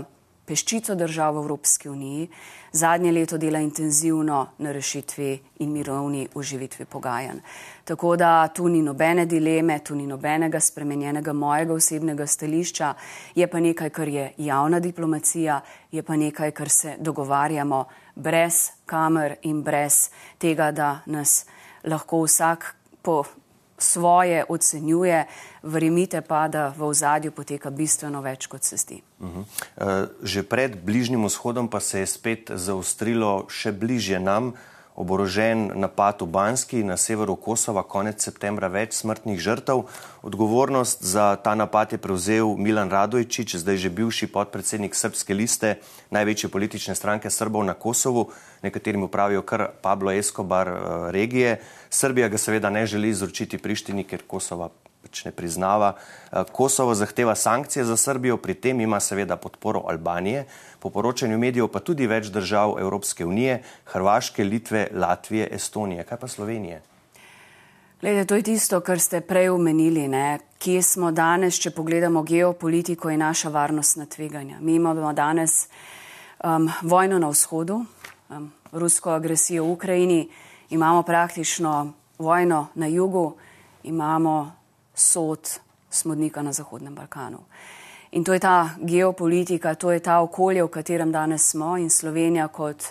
peščico 0.45 0.95
držav 0.95 1.35
v 1.35 1.45
Evropski 1.45 1.89
uniji 1.89 2.29
zadnje 2.73 3.11
leto 3.11 3.37
dela 3.37 3.59
intenzivno 3.59 4.47
na 4.57 4.71
rešitvi 4.71 5.39
in 5.59 5.71
mirovni 5.71 6.27
uživitvi 6.33 6.85
pogajanj. 6.85 7.37
Tako 7.83 8.15
da 8.15 8.47
tu 8.47 8.67
ni 8.67 8.81
nobene 8.81 9.25
dileme, 9.25 9.79
tu 9.79 9.95
ni 9.95 10.07
nobenega 10.07 10.59
spremenjenega 10.59 11.33
mojega 11.33 11.73
osebnega 11.73 12.27
stališča, 12.27 12.93
je 13.35 13.47
pa 13.47 13.59
nekaj, 13.59 13.89
kar 13.89 14.07
je 14.07 14.31
javna 14.37 14.79
diplomacija, 14.79 15.61
je 15.91 16.03
pa 16.03 16.15
nekaj, 16.15 16.51
kar 16.51 16.69
se 16.69 16.95
dogovarjamo 16.99 17.85
brez 18.15 18.69
kamer 18.85 19.35
in 19.41 19.61
brez 19.63 20.09
tega, 20.37 20.71
da 20.71 20.99
nas 21.05 21.45
lahko 21.83 22.23
vsak 22.23 22.75
po 23.01 23.23
svoje 23.77 24.45
ocenjuje, 24.49 25.25
verjemite 25.63 26.21
pa, 26.21 26.47
da 26.47 26.73
v 26.77 26.83
ozadju 26.87 27.31
poteka 27.31 27.69
bistveno 27.69 28.21
več, 28.21 28.47
kot 28.47 28.63
se 28.63 28.77
zdi. 28.77 29.01
Uh 29.19 29.29
-huh. 29.29 30.07
Že 30.23 30.43
pred 30.43 30.83
Bližnjim 30.83 31.25
vzhodom 31.25 31.67
pa 31.67 31.79
se 31.79 31.99
je 31.99 32.07
spet 32.07 32.51
zaostrilo 32.53 33.45
še 33.49 33.71
bližje 33.71 34.19
nam 34.19 34.53
oborožen 34.95 35.73
napad 35.75 36.21
v 36.21 36.29
Banski 36.29 36.83
na 36.83 36.97
severu 36.97 37.35
Kosova, 37.35 37.83
konec 37.83 38.21
septembra 38.21 38.69
več 38.69 38.93
smrtnih 38.93 39.39
žrtev. 39.41 39.89
Odgovornost 40.21 41.01
za 41.01 41.35
ta 41.35 41.55
napad 41.57 41.91
je 41.91 41.97
prevzel 41.97 42.53
Milan 42.57 42.93
Radojčič, 42.93 43.57
zdaj 43.57 43.77
že 43.77 43.89
bivši 43.89 44.29
podpredsednik 44.29 44.93
Srpske 44.95 45.33
liste, 45.33 45.81
največje 46.13 46.49
politične 46.49 46.95
stranke 46.95 47.29
Srbov 47.33 47.65
na 47.65 47.73
Kosovu, 47.73 48.29
nekaterim 48.63 49.03
upravijo 49.03 49.41
kar 49.41 49.67
Pablo 49.81 50.11
Escobar 50.11 50.67
eh, 50.67 51.11
regije. 51.11 51.59
Srbija 51.89 52.27
ga 52.27 52.37
seveda 52.37 52.69
ne 52.69 52.85
želi 52.85 53.09
izročiti 53.09 53.57
Prištini, 53.57 54.03
ker 54.03 54.23
Kosova 54.27 54.69
pač 55.03 55.25
ne 55.25 55.31
priznava. 55.31 55.93
Eh, 55.95 56.43
Kosovo 56.51 56.95
zahteva 56.95 57.35
sankcije 57.35 57.85
za 57.85 57.97
Srbijo, 57.97 58.37
pri 58.37 58.53
tem 58.53 58.81
ima 58.81 58.99
seveda 58.99 59.35
podporo 59.35 59.83
Albanije, 59.87 60.45
po 60.79 60.89
poročanju 60.89 61.37
medijev 61.37 61.67
pa 61.67 61.79
tudi 61.79 62.07
več 62.07 62.31
držav 62.31 62.79
Evropske 62.79 63.25
unije, 63.25 63.61
Hrvaške, 63.85 64.43
Litve, 64.43 64.87
Latvije, 64.91 65.49
Estonije. 65.51 66.03
Kaj 66.03 66.17
pa 66.17 66.27
Slovenije? 66.27 66.81
Glede, 68.03 68.25
to 68.25 68.35
je 68.35 68.43
tisto, 68.43 68.81
kar 68.83 68.99
ste 68.99 69.21
prej 69.21 69.49
omenili, 69.49 70.09
kje 70.59 70.81
smo 70.83 71.11
danes, 71.11 71.55
če 71.55 71.71
pogledamo 71.71 72.23
geopolitiko 72.23 73.09
in 73.09 73.19
naša 73.23 73.49
varnostna 73.49 74.05
tveganja. 74.05 74.57
Mi 74.59 74.75
imamo 74.75 75.13
danes 75.13 75.69
um, 76.43 76.67
vojno 76.81 77.19
na 77.19 77.29
vzhodu, 77.29 77.85
um, 78.29 78.51
rusko 78.71 79.11
agresijo 79.11 79.63
v 79.63 79.71
Ukrajini, 79.71 80.29
imamo 80.69 81.03
praktično 81.03 81.93
vojno 82.19 82.67
na 82.75 82.87
jugu, 82.87 83.35
imamo 83.83 84.51
sod 84.95 85.59
smodnika 85.89 86.41
na 86.41 86.53
Zahodnem 86.53 86.95
Balkanu. 86.95 87.39
In 88.11 88.23
to 88.23 88.33
je 88.33 88.39
ta 88.39 88.69
geopolitika, 88.77 89.75
to 89.75 89.91
je 89.91 89.99
ta 89.99 90.19
okolje, 90.21 90.63
v 90.63 90.67
katerem 90.67 91.11
danes 91.11 91.49
smo 91.49 91.77
in 91.77 91.89
Slovenija 91.89 92.47
kot 92.47 92.83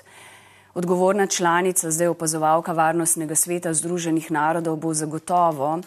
odgovorna 0.74 1.26
članica, 1.26 1.90
zdaj 1.90 2.06
opazovalka 2.06 2.72
Varnostnega 2.72 3.34
sveta 3.34 3.74
Združenih 3.74 4.30
narodov, 4.30 4.76
bo 4.76 4.94
zagotovo 4.94 5.80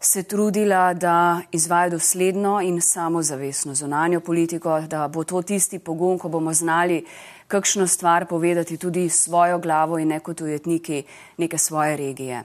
se 0.00 0.22
trudila, 0.22 0.94
da 0.94 1.40
izvaja 1.52 1.88
dosledno 1.88 2.60
in 2.62 2.80
samozavestno 2.80 3.74
zunanjo 3.74 4.20
politiko, 4.20 4.80
da 4.80 5.08
bo 5.08 5.24
to 5.24 5.42
tisti 5.42 5.78
pogon, 5.78 6.18
ko 6.18 6.28
bomo 6.28 6.52
znali 6.52 7.04
kakšno 7.48 7.86
stvar 7.86 8.26
povedati 8.26 8.76
tudi 8.76 9.08
svojo 9.08 9.58
glavo 9.58 9.98
in 9.98 10.08
ne 10.08 10.20
kot 10.20 10.40
ujetniki 10.40 11.02
neke 11.36 11.58
svoje 11.58 11.96
regije. 11.96 12.44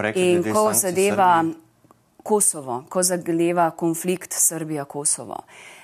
Rekli, 0.00 0.32
in 0.32 0.52
ko 0.52 0.72
zadeva 0.72 1.44
Kosovo, 2.22 2.84
ko 2.88 3.02
zadeva 3.02 3.70
konflikt 3.70 4.32
Srbija-Kosovo, 4.32 5.36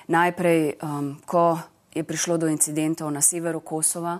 najprej, 0.07 0.73
um, 0.81 1.15
ko 1.25 1.59
je 1.93 2.03
prišlo 2.03 2.37
do 2.37 2.47
incidentov 2.47 3.11
na 3.11 3.21
severu 3.21 3.59
Kosova, 3.59 4.19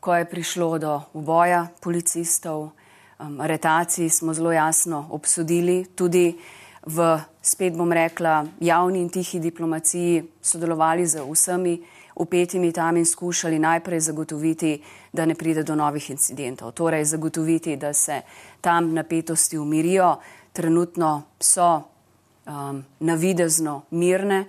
ko 0.00 0.14
je 0.14 0.24
prišlo 0.24 0.78
do 0.78 1.00
uboja 1.12 1.66
policistov, 1.80 2.70
um, 3.18 3.40
aretacij 3.40 4.08
smo 4.08 4.34
zelo 4.34 4.52
jasno 4.52 5.08
obsodili, 5.10 5.84
tudi 5.94 6.38
v, 6.86 7.18
spet 7.42 7.76
bom 7.76 7.92
rekla, 7.92 8.44
javni 8.60 9.02
in 9.02 9.10
tihi 9.10 9.40
diplomaciji 9.40 10.22
sodelovali 10.42 11.06
z 11.06 11.24
vsemi 11.26 11.80
upetimi 12.20 12.72
tam 12.72 12.96
in 12.96 13.06
skušali 13.06 13.58
najprej 13.58 14.00
zagotoviti, 14.00 14.82
da 15.12 15.26
ne 15.26 15.34
pride 15.34 15.62
do 15.62 15.74
novih 15.74 16.10
incidentov. 16.10 16.72
Torej 16.72 17.04
zagotoviti, 17.04 17.76
da 17.76 17.92
se 17.92 18.20
tam 18.60 18.92
napetosti 18.94 19.58
umirijo, 19.58 20.16
trenutno 20.52 21.22
so 21.40 21.82
um, 22.46 22.84
navidezno 23.00 23.82
mirne 23.90 24.44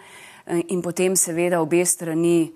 in 0.68 0.82
potem 0.82 1.16
seveda 1.16 1.62
obe 1.62 1.86
strani 1.86 2.51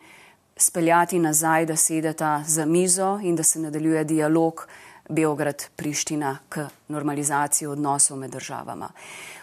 speljati 0.57 1.19
nazaj, 1.19 1.65
da 1.65 1.75
sedeta 1.75 2.43
za 2.47 2.65
mizo 2.65 3.19
in 3.23 3.35
da 3.35 3.43
se 3.43 3.59
nadaljuje 3.59 4.03
dialog 4.03 4.67
Beograd-Priština 5.09 6.37
k 6.49 6.67
normalizaciji 6.87 7.67
odnosov 7.67 8.17
med 8.17 8.31
državama. 8.31 8.89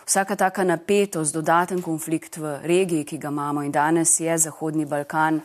Vsaka 0.07 0.37
taka 0.37 0.65
napetost, 0.65 1.35
dodaten 1.35 1.83
konflikt 1.83 2.37
v 2.37 2.59
regiji, 2.63 3.05
ki 3.05 3.19
ga 3.19 3.29
imamo 3.29 3.63
in 3.63 3.73
danes 3.73 4.21
je 4.21 4.39
Zahodni 4.39 4.85
Balkan, 4.85 5.41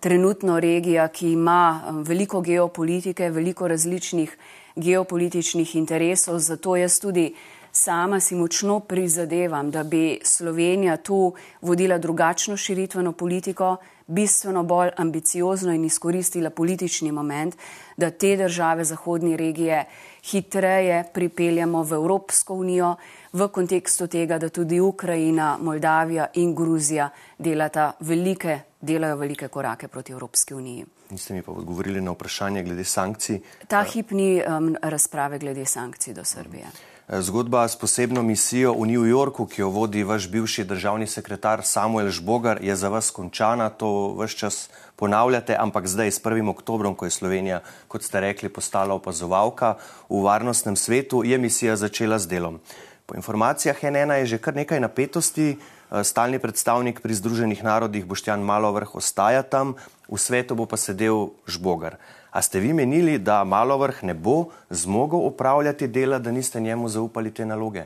trenutno 0.00 0.60
regija, 0.60 1.08
ki 1.08 1.32
ima 1.32 1.82
um, 1.88 2.02
veliko 2.02 2.40
geopolitike, 2.40 3.30
veliko 3.30 3.68
različnih 3.68 4.36
geopolitičnih 4.76 5.76
interesov, 5.76 6.38
zato 6.38 6.76
jaz 6.76 7.00
tudi 7.00 7.34
sama 7.76 8.20
si 8.20 8.34
močno 8.34 8.80
prizadevam, 8.80 9.70
da 9.70 9.82
bi 9.84 10.20
Slovenija 10.24 10.96
tu 10.96 11.34
vodila 11.60 11.98
drugačno 11.98 12.56
širitveno 12.56 13.12
politiko, 13.12 13.76
bistveno 14.06 14.62
bolj 14.62 14.90
ambiciozno 14.96 15.72
in 15.74 15.84
izkoristila 15.84 16.50
politični 16.50 17.12
moment, 17.12 17.56
da 17.96 18.10
te 18.10 18.36
države 18.36 18.84
zahodnje 18.84 19.36
regije 19.36 19.84
hitreje 20.22 21.04
pripeljamo 21.14 21.82
v 21.82 21.92
Evropsko 21.92 22.54
unijo 22.54 22.94
v 23.32 23.48
kontekstu 23.48 24.06
tega, 24.06 24.38
da 24.38 24.48
tudi 24.48 24.80
Ukrajina, 24.80 25.58
Moldavija 25.60 26.26
in 26.34 26.54
Gruzija 26.54 27.10
delata 27.38 27.92
velike, 28.00 28.60
delajo 28.80 29.16
velike 29.16 29.48
korake 29.48 29.88
proti 29.88 30.12
Evropski 30.12 30.54
uniji. 30.54 30.86
Niste 31.10 31.34
mi 31.34 31.42
pa 31.42 31.52
odgovorili 31.52 32.00
na 32.00 32.10
vprašanje 32.10 32.62
glede 32.62 32.84
sankcij. 32.84 33.40
Ta 33.68 33.82
hip 33.82 34.10
ni 34.10 34.42
um, 34.42 34.76
razprave 34.82 35.38
glede 35.38 35.64
sankcij 35.64 36.14
do 36.14 36.24
Srbije. 36.24 36.64
Hmm. 36.64 36.95
Zgodba 37.06 37.62
s 37.68 37.78
posebno 37.78 38.22
misijo 38.22 38.74
v 38.74 38.90
New 38.90 39.06
Yorku, 39.06 39.46
ki 39.46 39.62
jo 39.62 39.70
vodi 39.70 40.02
vaš 40.02 40.26
bivši 40.26 40.64
državni 40.66 41.06
sekretar 41.06 41.62
Samuel 41.62 42.10
Žbogar, 42.10 42.58
je 42.58 42.74
za 42.74 42.90
vas 42.90 43.14
končana. 43.14 43.70
To 43.70 44.18
vse 44.18 44.34
čas 44.34 44.66
ponavljate, 44.98 45.54
ampak 45.54 45.86
zdaj, 45.86 46.10
s 46.10 46.18
1. 46.18 46.50
oktobrom, 46.50 46.98
ko 46.98 47.06
je 47.06 47.14
Slovenija, 47.14 47.60
kot 47.86 48.02
ste 48.02 48.20
rekli, 48.20 48.50
postala 48.50 48.98
opazovalka 48.98 49.78
v 50.10 50.18
varnostnem 50.26 50.74
svetu, 50.74 51.22
je 51.22 51.38
misija 51.38 51.78
začela 51.78 52.18
z 52.18 52.26
delom. 52.26 52.58
Po 53.06 53.14
informacijah 53.14 53.78
NN 53.78 54.26
je 54.26 54.34
že 54.34 54.42
kar 54.42 54.58
nekaj 54.58 54.82
napetosti. 54.82 55.62
Stalni 56.02 56.42
predstavnik 56.42 56.98
pri 56.98 57.14
Združenih 57.14 57.62
narodih 57.62 58.02
Boštjan 58.02 58.42
Malovrh 58.42 58.98
ostaja 58.98 59.46
tam, 59.46 59.78
v 60.10 60.18
svetu 60.18 60.58
bo 60.58 60.66
pa 60.66 60.74
sedel 60.74 61.30
Žbogar. 61.46 62.02
A 62.36 62.42
ste 62.42 62.60
vi 62.60 62.72
menili, 62.72 63.18
da 63.18 63.44
malo 63.44 63.78
vrh 63.78 64.02
ne 64.04 64.14
bo 64.14 64.44
zmogel 64.70 65.18
upravljati 65.18 65.86
dela, 65.88 66.18
da 66.18 66.30
niste 66.30 66.60
njemu 66.60 66.88
zaupali 66.88 67.30
te 67.34 67.46
naloge? 67.46 67.84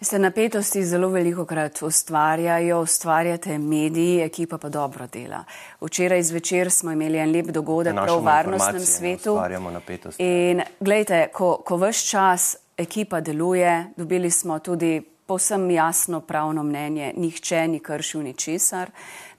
Se 0.00 0.18
napetosti 0.18 0.84
zelo 0.84 1.08
veliko 1.08 1.44
krat 1.44 1.82
ustvarjajo, 1.82 2.80
ustvarjate 2.80 3.58
mediji, 3.58 4.20
ekipa 4.20 4.58
pa 4.58 4.68
dobro 4.68 5.06
dela. 5.06 5.44
Včeraj 5.80 6.22
zvečer 6.22 6.70
smo 6.70 6.92
imeli 6.92 7.18
en 7.18 7.32
lep 7.32 7.46
dogodek 7.46 7.94
prav 7.94 8.20
v 8.20 8.24
varnostnem 8.24 8.86
svetu. 8.86 9.38
In 10.18 10.62
gledajte, 10.80 11.26
ko, 11.32 11.56
ko 11.66 11.76
vse 11.76 12.06
čas 12.06 12.56
ekipa 12.78 13.20
deluje, 13.20 13.86
dobili 13.96 14.30
smo 14.30 14.58
tudi 14.58 15.02
povsem 15.30 15.70
jasno 15.70 16.20
pravno 16.20 16.62
mnenje, 16.62 17.12
nihče 17.16 17.68
ni 17.68 17.78
kršil 17.78 18.22
ničesar. 18.22 18.90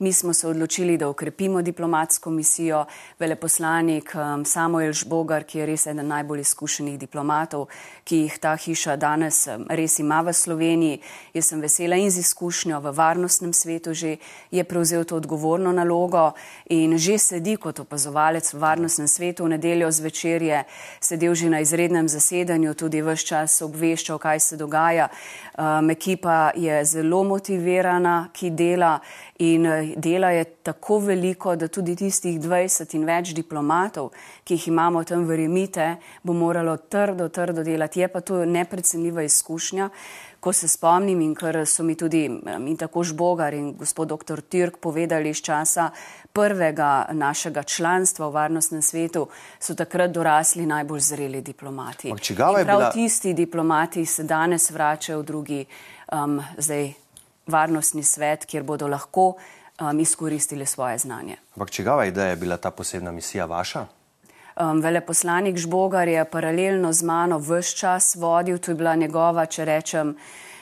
Mi 0.02 0.14
smo 0.14 0.34
se 0.34 0.48
odločili, 0.48 0.98
da 0.98 1.10
okrepimo 1.10 1.62
diplomatsko 1.62 2.30
misijo. 2.30 2.86
Veleposlanik 3.20 4.16
um, 4.16 4.46
Samuel 4.46 4.94
Žbogar, 4.94 5.44
ki 5.44 5.60
je 5.60 5.66
res 5.70 5.86
eden 5.88 6.08
najbolj 6.10 6.42
izkušenih 6.42 6.96
diplomatov, 7.00 7.68
ki 8.04 8.24
jih 8.24 8.40
ta 8.42 8.56
hiša 8.58 8.96
danes 8.98 9.44
um, 9.48 9.68
res 9.70 10.00
ima 10.02 10.24
v 10.26 10.34
Sloveniji. 10.34 11.04
Jaz 11.38 11.52
sem 11.52 11.62
vesela 11.62 12.00
in 12.02 12.10
z 12.10 12.24
izkušnjo 12.26 12.80
v 12.82 12.96
varnostnem 12.98 13.54
svetu 13.54 13.94
že 13.94 14.16
je 14.52 14.64
prevzel 14.64 15.06
to 15.06 15.20
odgovorno 15.22 15.72
nalogo 15.72 16.32
in 16.70 16.98
že 16.98 17.20
sedi 17.22 17.58
kot 17.62 17.80
opazovalec 17.86 18.54
v 18.54 18.58
varnostnem 18.58 19.08
svetu. 19.08 19.46
V 19.46 19.54
nedeljo 19.54 19.92
zvečer 19.92 20.42
je 20.42 20.64
sedel 21.00 21.36
že 21.36 21.50
na 21.50 21.62
izrednem 21.62 22.10
zasedanju, 22.10 22.74
tudi 22.74 23.06
vse 23.06 23.26
čas 23.26 23.62
obveščal, 23.62 24.18
kaj 24.18 24.40
se 24.40 24.58
dogaja. 24.58 25.12
Um, 25.62 25.94
ekipa 25.94 26.58
je 26.58 26.86
zelo 26.86 27.24
motivirana, 27.24 28.32
ki 28.34 28.50
dela 28.50 28.98
in 29.42 29.66
eh, 29.66 29.94
dela 29.98 30.30
je 30.30 30.44
tako 30.44 31.00
veliko, 31.00 31.56
da 31.56 31.68
tudi 31.68 31.96
tistih 31.96 32.40
20 32.40 32.96
in 32.96 33.06
več 33.10 33.34
diplomatov, 33.34 34.12
ki 34.46 34.54
jih 34.54 34.68
imamo 34.70 35.02
tam, 35.04 35.26
verjemite, 35.26 35.96
bo 36.24 36.34
moralo 36.38 36.78
trdo, 36.78 37.30
trdo 37.34 37.64
delati. 37.66 38.04
Je 38.04 38.08
pa 38.08 38.22
to 38.22 38.46
neprecenljiva 38.46 39.24
izkušnja. 39.26 39.90
Ko 40.42 40.54
se 40.54 40.68
spomnim 40.68 41.20
in 41.22 41.36
ker 41.38 41.60
so 41.70 41.84
mi 41.86 41.94
tudi 41.96 42.24
in 42.26 42.78
tako 42.78 43.04
Žbogar 43.06 43.54
in 43.54 43.76
gospod 43.78 44.10
dr. 44.10 44.42
Tirk 44.42 44.80
povedali 44.82 45.30
iz 45.30 45.42
časa 45.42 45.92
prvega 46.34 47.06
našega 47.14 47.64
članstva 47.64 48.30
v 48.30 48.34
varnostnem 48.34 48.82
svetu, 48.82 49.28
so 49.60 49.76
takrat 49.78 50.12
dorasli 50.12 50.66
najbolj 50.66 51.00
zreli 51.00 51.42
diplomati. 51.42 52.14
Prav 52.38 52.64
bila... 52.66 52.90
tisti 52.92 53.34
diplomati 53.34 54.06
se 54.06 54.24
danes 54.24 54.72
vračajo 54.72 55.20
v 55.20 55.26
drugi 55.26 55.66
um, 56.12 56.42
zdaj 56.58 56.94
varnostni 57.48 58.04
svet, 58.04 58.46
kjer 58.46 58.64
bodo 58.64 58.88
lahko 58.88 59.34
um, 59.82 60.00
izkoristili 60.00 60.66
svoje 60.66 60.98
znanje. 60.98 61.38
Ampak 61.56 61.70
čigava 61.70 62.06
ideja 62.06 62.28
je 62.28 62.36
bila 62.36 62.58
ta 62.58 62.72
posebna 62.72 63.12
misija 63.12 63.46
vaša? 63.46 63.86
Um, 64.56 64.82
veleposlanik 64.82 65.58
Žbogar 65.58 66.08
je 66.08 66.26
paralelno 66.26 66.94
z 66.94 67.04
mano 67.04 67.38
vse 67.40 67.78
čas 67.78 68.16
vodil, 68.16 68.58
to 68.58 68.72
je 68.72 68.76
bila 68.76 68.96
njegova, 68.96 69.46
če 69.46 69.66
rečem, 69.66 70.16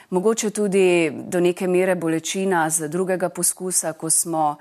mogoče 0.09 0.49
tudi 0.49 1.11
do 1.13 1.39
neke 1.39 1.67
mere 1.67 1.95
bolečina 1.95 2.69
z 2.69 2.87
drugega 2.87 3.29
poskusa, 3.29 3.93
ko 3.93 4.09
smo 4.09 4.55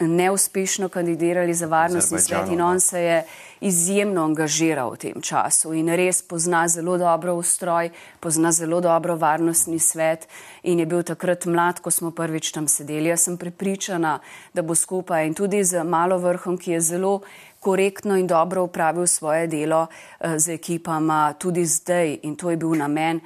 neuspešno 0.00 0.88
kandidirali 0.88 1.54
za 1.54 1.66
varnostni 1.66 2.18
svet 2.18 2.48
in 2.48 2.60
on 2.60 2.80
se 2.80 3.00
je 3.00 3.24
izjemno 3.60 4.24
angažiral 4.24 4.90
v 4.90 4.96
tem 4.96 5.20
času 5.22 5.74
in 5.74 5.88
res 5.88 6.22
pozna 6.22 6.68
zelo 6.68 6.98
dobro 6.98 7.34
ustroj, 7.34 7.90
pozna 8.20 8.52
zelo 8.52 8.80
dobro 8.80 9.16
varnostni 9.16 9.78
svet 9.78 10.28
in 10.62 10.78
je 10.78 10.86
bil 10.86 11.02
takrat 11.02 11.44
mlad, 11.44 11.80
ko 11.80 11.90
smo 11.90 12.10
prvič 12.10 12.52
tam 12.52 12.68
sedeli. 12.68 13.08
Jaz 13.08 13.20
sem 13.20 13.36
prepričana, 13.36 14.18
da 14.54 14.62
bo 14.62 14.74
skupaj 14.74 15.26
in 15.26 15.34
tudi 15.34 15.64
z 15.64 15.84
malo 15.84 16.18
vrhom, 16.18 16.58
ki 16.58 16.72
je 16.72 16.80
zelo 16.80 17.20
korektno 17.60 18.16
in 18.16 18.26
dobro 18.26 18.62
upravil 18.62 19.06
svoje 19.06 19.46
delo 19.46 19.86
eh, 20.20 20.38
z 20.38 20.48
ekipama 20.48 21.32
tudi 21.38 21.64
zdaj 21.66 22.18
in 22.22 22.36
to 22.36 22.50
je 22.50 22.56
bil 22.56 22.74
namen 22.74 23.20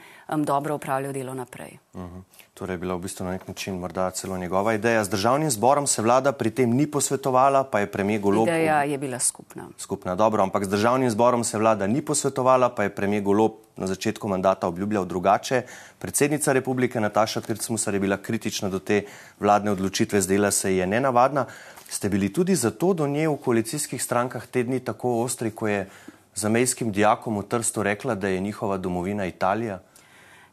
dobro 0.44 0.74
upravljal 0.74 1.12
delo 1.12 1.34
naprej. 1.34 1.83
Uh 1.94 2.00
-huh. 2.00 2.22
Torej 2.54 2.74
je 2.74 2.78
bila 2.78 2.94
v 2.94 3.02
bistvu 3.02 3.24
na 3.24 3.30
nek 3.34 3.48
način 3.48 3.78
morda 3.78 4.10
celo 4.10 4.38
njegova 4.38 4.74
ideja. 4.74 5.04
Z 5.04 5.10
državnim 5.10 5.50
zborom 5.50 5.86
se 5.86 6.02
vlada 6.02 6.32
pri 6.32 6.50
tem 6.50 6.70
ni 6.70 6.86
posvetovala, 6.86 7.64
pa 7.64 7.80
je 7.80 7.86
premijer 7.86 8.20
Golob. 8.20 8.48
Ideja 8.48 8.82
je 8.82 8.98
bila 8.98 9.18
skupna. 9.18 9.68
Skupna, 9.78 10.14
dobro, 10.14 10.42
ampak 10.42 10.64
z 10.64 10.68
državnim 10.68 11.10
zborom 11.10 11.44
se 11.44 11.58
vlada 11.58 11.86
ni 11.86 12.02
posvetovala, 12.02 12.68
pa 12.68 12.82
je 12.82 12.94
premijer 12.94 13.22
Golob 13.22 13.52
na 13.76 13.86
začetku 13.86 14.28
mandata 14.28 14.68
obljubljal 14.68 15.04
drugače. 15.04 15.62
Predsednica 15.98 16.52
republike 16.52 17.00
Nataša 17.00 17.40
Pircmusar 17.40 17.94
je 17.94 18.00
bila 18.00 18.16
kritična 18.16 18.68
do 18.68 18.78
te 18.78 19.02
vladne 19.40 19.70
odločitve, 19.70 20.20
zdela 20.20 20.50
se 20.50 20.76
je 20.76 20.86
nenavadna. 20.86 21.46
Ste 21.88 22.08
bili 22.08 22.32
tudi 22.32 22.54
zato 22.54 22.92
do 22.94 23.06
nje 23.06 23.28
v 23.28 23.36
koalicijskih 23.36 24.02
strankah 24.02 24.46
te 24.46 24.62
dni 24.62 24.80
tako 24.80 25.22
ostri, 25.22 25.50
ko 25.50 25.68
je 25.68 25.88
zamejskim 26.34 26.92
dijakom 26.92 27.38
v 27.38 27.42
Trstu 27.42 27.82
rekla, 27.82 28.14
da 28.14 28.28
je 28.28 28.40
njihova 28.40 28.76
domovina 28.76 29.26
Italija? 29.26 29.80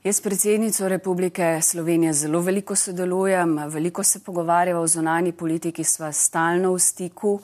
Jaz 0.03 0.21
predsednico 0.21 0.87
Republike 0.87 1.61
Slovenije 1.61 2.13
zelo 2.13 2.39
veliko 2.41 2.75
sodelujem, 2.75 3.57
veliko 3.69 4.03
se 4.03 4.19
pogovarjava 4.23 4.79
o 4.81 4.87
zonani 4.87 5.31
politiki, 5.31 5.83
sva 5.83 6.09
stalno 6.11 6.71
v 6.73 6.79
stiku 6.79 7.35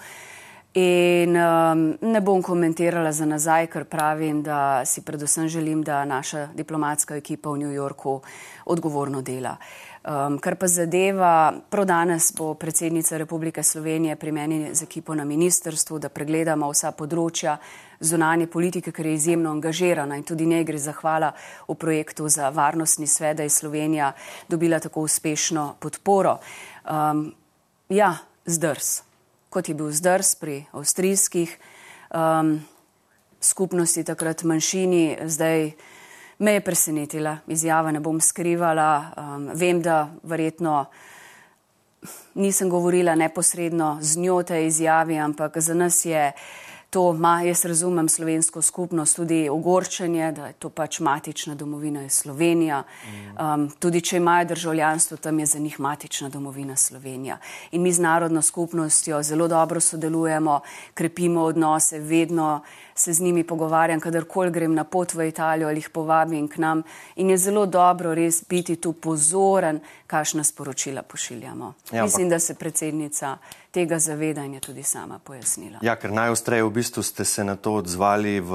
in 0.74 1.38
um, 1.38 1.84
ne 2.02 2.22
bom 2.22 2.42
komentirala 2.42 3.12
za 3.12 3.26
nazaj, 3.30 3.68
ker 3.68 3.86
pravim, 3.86 4.42
da 4.42 4.86
si 4.86 5.02
predvsem 5.06 5.48
želim, 5.48 5.84
da 5.84 6.02
naša 6.06 6.48
diplomatska 6.58 7.16
ekipa 7.16 7.50
v 7.50 7.58
New 7.58 7.74
Yorku 7.74 8.22
odgovorno 8.66 9.22
dela. 9.22 9.58
Um, 10.08 10.38
kar 10.40 10.56
pa 10.56 10.68
zadeva, 10.72 11.52
prav 11.70 11.86
danes 11.86 12.30
bo 12.32 12.54
predsednica 12.54 13.18
Republike 13.18 13.64
Slovenije 13.64 14.16
pri 14.16 14.32
meni 14.32 14.76
z 14.76 14.84
ekipo 14.84 15.16
na 15.16 15.26
ministrstvu, 15.26 16.00
da 16.00 16.08
pregledamo 16.10 16.70
vsa 16.72 16.94
področja 16.96 17.58
zunanje 18.00 18.48
politike, 18.48 18.94
ker 18.96 19.10
je 19.10 19.18
izjemno 19.18 19.52
angažirana 19.52 20.16
in 20.16 20.24
tudi 20.24 20.48
njej 20.48 20.64
gre 20.64 20.80
zahvala 20.80 21.34
v 21.68 21.76
projektu 21.76 22.30
za 22.32 22.48
varnostni 22.56 23.08
svet, 23.08 23.36
da 23.42 23.44
je 23.44 23.52
Slovenija 23.52 24.14
dobila 24.48 24.80
tako 24.80 25.04
uspešno 25.10 25.76
podporo. 25.84 26.38
Um, 26.88 27.34
ja, 27.92 28.14
zdrs, 28.46 29.02
kot 29.52 29.68
je 29.68 29.76
bil 29.76 29.92
zdrs 29.92 30.38
pri 30.40 30.62
avstrijskih 30.72 31.58
um, 32.16 32.62
skupnosti, 33.44 34.08
takrat 34.08 34.48
manjšini, 34.48 35.28
zdaj. 35.28 35.74
Me 36.40 36.52
je 36.52 36.62
presenetila 36.62 37.38
izjava, 37.48 37.92
ne 37.92 38.00
bom 38.00 38.20
skrivala. 38.22 39.12
Um, 39.18 39.50
vem, 39.54 39.82
da 39.82 40.08
verjetno 40.24 40.86
nisem 42.34 42.70
govorila 42.70 43.16
neposredno 43.16 43.98
z 44.02 44.20
njo 44.20 44.44
te 44.44 44.66
izjavi, 44.66 45.18
ampak 45.18 45.58
za 45.58 45.74
nas 45.74 46.06
je 46.06 46.32
to, 46.90 47.14
ma, 47.14 47.42
jaz 47.42 47.66
razumem 47.66 48.10
slovensko 48.10 48.62
skupnost, 48.62 49.16
tudi 49.16 49.50
ogorčenje, 49.50 50.32
da 50.32 50.48
je 50.48 50.54
to 50.54 50.70
pač 50.70 51.00
matična 51.00 51.56
domovina 51.56 52.02
je 52.02 52.10
Slovenija. 52.10 52.84
Um, 53.40 53.70
tudi 53.80 54.02
če 54.02 54.18
imajo 54.18 54.46
državljanstvo, 54.46 55.18
tam 55.18 55.40
je 55.40 55.46
za 55.46 55.60
njih 55.60 55.80
matična 55.80 56.30
domovina 56.30 56.76
Slovenija. 56.76 57.38
In 57.72 57.82
mi 57.82 57.92
z 57.92 58.00
narodno 58.00 58.42
skupnostjo 58.42 59.24
zelo 59.24 59.48
dobro 59.48 59.80
sodelujemo, 59.80 60.60
krepimo 60.94 61.44
odnose, 61.44 62.00
vedno 62.00 62.62
se 62.96 63.14
z 63.14 63.22
njimi 63.22 63.44
pogovarjam, 63.44 64.00
kadarkoli 64.00 64.52
grem 64.52 64.74
na 64.74 64.84
pot 64.84 65.14
v 65.14 65.28
Italijo 65.28 65.68
ali 65.68 65.78
jih 65.78 65.90
povabim 65.90 66.48
k 66.48 66.58
nam. 66.58 66.84
In 67.16 67.30
je 67.30 67.38
zelo 67.38 67.66
dobro 67.66 68.16
res 68.16 68.44
biti 68.50 68.76
tu 68.76 68.94
pozoren, 68.94 69.80
kakšna 70.08 70.44
sporočila 70.44 71.02
pošiljamo. 71.02 71.74
Ja, 71.92 72.04
Mislim, 72.04 72.30
da 72.30 72.40
se 72.40 72.56
predsednica 72.56 73.38
tega 73.78 74.00
zaveda 74.00 74.42
in 74.46 74.54
je 74.54 74.60
tudi 74.60 74.84
sama 74.84 75.20
pojasnila. 75.20 75.80
Ja, 75.86 75.94
ker 76.02 76.10
najostreje 76.10 76.66
v 76.66 76.72
bistvu 76.80 77.04
ste 77.06 77.26
se 77.26 77.44
na 77.46 77.54
to 77.56 77.76
odzvali 77.78 78.40
v 78.42 78.54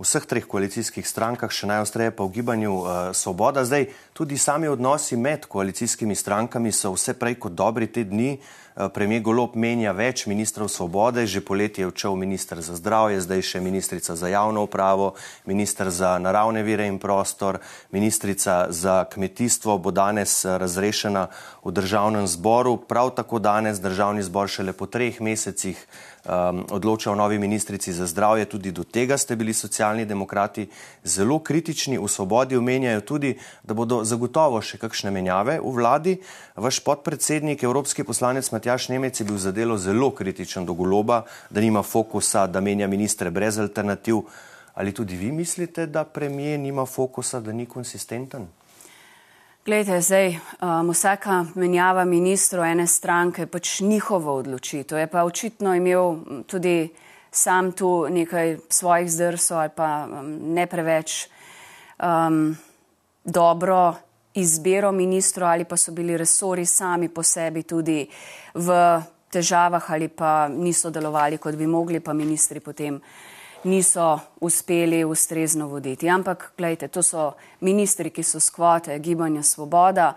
vseh 0.00 0.24
treh 0.24 0.46
koalicijskih 0.48 1.04
strankah, 1.04 1.52
še 1.52 1.68
najostreje 1.68 2.14
pa 2.16 2.24
v 2.24 2.40
gibanju 2.40 2.72
uh, 2.72 2.88
Svoboda. 3.12 3.66
Zdaj, 3.68 3.92
tudi 4.16 4.40
sami 4.40 4.70
odnosi 4.72 5.16
med 5.20 5.44
koalicijskimi 5.44 6.16
strankami 6.16 6.72
so 6.72 6.94
vse 6.96 7.12
prej 7.12 7.36
kot 7.36 7.52
dobri 7.52 7.84
te 7.84 8.04
dni. 8.08 8.40
Uh, 8.80 8.88
premijer 8.88 9.20
Golop 9.20 9.58
menja 9.60 9.92
več 9.92 10.24
ministrov 10.24 10.72
Svobode, 10.72 11.26
že 11.28 11.44
poletje 11.44 11.84
je 11.84 11.90
odšel 11.92 12.16
ministr 12.16 12.64
za 12.64 12.80
zdravje, 12.80 13.20
zdaj 13.20 13.44
še 13.44 13.60
ministrica 13.60 14.16
za 14.16 14.28
javno 14.32 14.64
upravo, 14.64 15.12
ministr 15.44 15.92
za 15.92 16.16
naravne 16.16 16.64
vire 16.64 16.88
in 16.88 16.96
prostor, 16.96 17.60
ministrica 17.92 18.72
za 18.72 19.04
kmetijstvo 19.04 19.76
bo 19.76 19.92
danes 19.92 20.48
uh, 20.48 20.56
razrešena 20.56 21.28
v 21.60 21.76
državnem 21.76 22.24
zboru. 22.24 22.80
Prav 22.80 23.12
tako 23.20 23.36
danes 23.36 23.84
državni 23.84 24.24
zbor 24.24 24.48
šele 24.48 24.72
po 24.72 24.88
treh 24.88 25.20
mesecih 25.20 25.76
um, 26.24 26.64
odloča 26.70 27.12
o 27.12 27.14
novi 27.14 27.38
ministrici 27.38 27.92
za 27.92 28.06
zdravje. 28.06 28.44
Tudi 28.44 28.72
do 28.72 28.84
tega 28.84 29.18
ste 29.18 29.36
bili 29.36 29.54
socialni 29.54 30.04
demokrati 30.04 30.68
zelo 31.04 31.38
kritični. 31.38 31.98
V 31.98 32.08
svobodi 32.08 32.56
omenjajo 32.56 33.00
tudi, 33.00 33.34
da 33.62 33.74
bodo 33.74 34.04
zagotovo 34.04 34.60
še 34.62 34.78
kakšne 34.78 35.10
menjave 35.10 35.58
v 35.60 35.72
vladi. 35.74 36.16
Vaš 36.56 36.80
podpredsednik, 36.84 37.62
evropski 37.62 38.04
poslanec 38.04 38.50
Matjaš 38.52 38.88
Nemec, 38.88 39.20
je 39.20 39.26
bil 39.26 39.38
za 39.38 39.52
delo 39.52 39.78
zelo 39.78 40.10
kritičen 40.10 40.66
do 40.66 40.74
goloba, 40.74 41.24
da 41.50 41.60
nima 41.60 41.82
fokusa, 41.82 42.46
da 42.46 42.60
menja 42.60 42.86
ministre 42.86 43.30
brez 43.30 43.58
alternativ. 43.58 44.24
Ali 44.74 44.92
tudi 44.94 45.16
vi 45.16 45.32
mislite, 45.32 45.86
da 45.86 46.04
premijer 46.04 46.60
nima 46.60 46.86
fokusa, 46.86 47.40
da 47.40 47.52
ni 47.52 47.66
konsistenten? 47.66 48.46
Glejte, 49.60 50.00
zdaj 50.00 50.28
um, 50.62 50.88
vsaka 50.88 51.42
menjava 51.54 52.06
ministrov 52.08 52.64
ene 52.64 52.86
stranke 52.88 53.44
pač 53.46 53.82
njihovo 53.84 54.38
odločitev. 54.40 54.98
Je 54.98 55.06
pa 55.06 55.24
očitno 55.28 55.74
imel 55.76 56.14
tudi 56.48 56.88
sam 57.30 57.68
tu 57.72 58.06
nekaj 58.08 58.56
svojih 58.68 59.10
zdrsov 59.12 59.58
ali 59.58 59.70
pa 59.76 60.08
um, 60.08 60.30
ne 60.56 60.64
preveč 60.66 61.28
um, 62.00 62.56
dobro 63.24 63.94
izbiro 64.34 64.92
ministrov 64.92 65.50
ali 65.50 65.64
pa 65.64 65.76
so 65.76 65.92
bili 65.92 66.16
resori 66.16 66.66
sami 66.66 67.08
po 67.08 67.22
sebi 67.22 67.62
tudi 67.62 68.08
v 68.54 68.78
težavah 69.30 69.90
ali 69.92 70.08
pa 70.08 70.48
niso 70.48 70.90
delovali, 70.90 71.38
kot 71.38 71.54
bi 71.54 71.66
mogli, 71.66 72.00
pa 72.00 72.12
ministri 72.12 72.60
potem 72.60 72.96
niso 73.64 74.18
uspeli 74.40 75.04
ustrezno 75.04 75.68
voditi. 75.68 76.08
Ampak, 76.08 76.52
gledajte, 76.58 76.88
to 76.88 77.02
so 77.02 77.32
ministri, 77.60 78.10
ki 78.10 78.22
so 78.22 78.40
skvote 78.40 78.98
Gibanja 78.98 79.42
Svoboda 79.42 80.14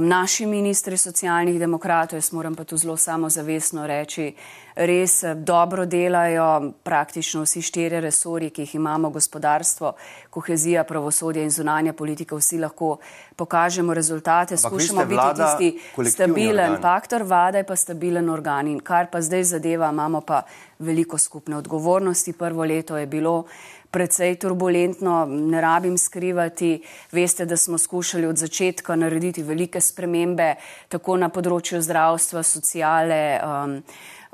naši 0.00 0.46
ministri 0.46 0.96
socialnih 0.96 1.58
demokratov, 1.58 2.16
jaz 2.16 2.32
moram 2.32 2.54
pa 2.54 2.64
tu 2.64 2.76
zelo 2.76 2.96
samozavestno 2.96 3.86
reči, 3.86 4.34
res 4.74 5.22
eh, 5.22 5.34
dobro 5.34 5.86
delajo. 5.86 6.72
Praktično 6.82 7.42
vsi 7.42 7.62
štiri 7.62 8.00
resori, 8.00 8.50
ki 8.50 8.62
jih 8.62 8.74
imamo, 8.74 9.10
gospodarstvo, 9.10 9.92
kohezija, 10.30 10.84
pravosodje 10.84 11.44
in 11.44 11.50
zunanja 11.50 11.92
politika, 11.92 12.36
vsi 12.36 12.58
lahko 12.58 12.96
pokažemo 13.36 13.94
rezultate, 13.94 14.56
skušamo 14.56 15.04
biti 15.04 15.28
tisti 15.36 16.10
stabilen 16.10 16.78
faktor, 16.80 17.22
vlada 17.22 17.58
je 17.58 17.66
pa 17.66 17.76
stabilen 17.76 18.30
organ. 18.30 18.68
In 18.68 18.80
kar 18.80 19.10
pa 19.12 19.20
zdaj 19.20 19.44
zadeva, 19.44 19.90
imamo 19.92 20.20
pa 20.20 20.42
veliko 20.78 21.18
skupne 21.18 21.56
odgovornosti. 21.56 22.32
Prvo 22.32 22.64
leto 22.64 22.96
je 22.96 23.06
bilo 23.06 23.44
precej 23.92 24.38
turbulentno, 24.40 25.26
ne 25.26 25.60
rabim 25.60 25.98
skrivati. 25.98 26.80
Veste, 27.12 27.44
da 27.44 27.56
smo 27.56 27.78
skušali 27.78 28.26
od 28.26 28.36
začetka 28.36 28.96
narediti 28.96 29.42
velike 29.42 29.80
spremembe, 29.80 30.54
tako 30.88 31.18
na 31.20 31.28
področju 31.28 31.82
zdravstva, 31.84 32.42
sociale. 32.42 33.22
Um, 33.44 33.78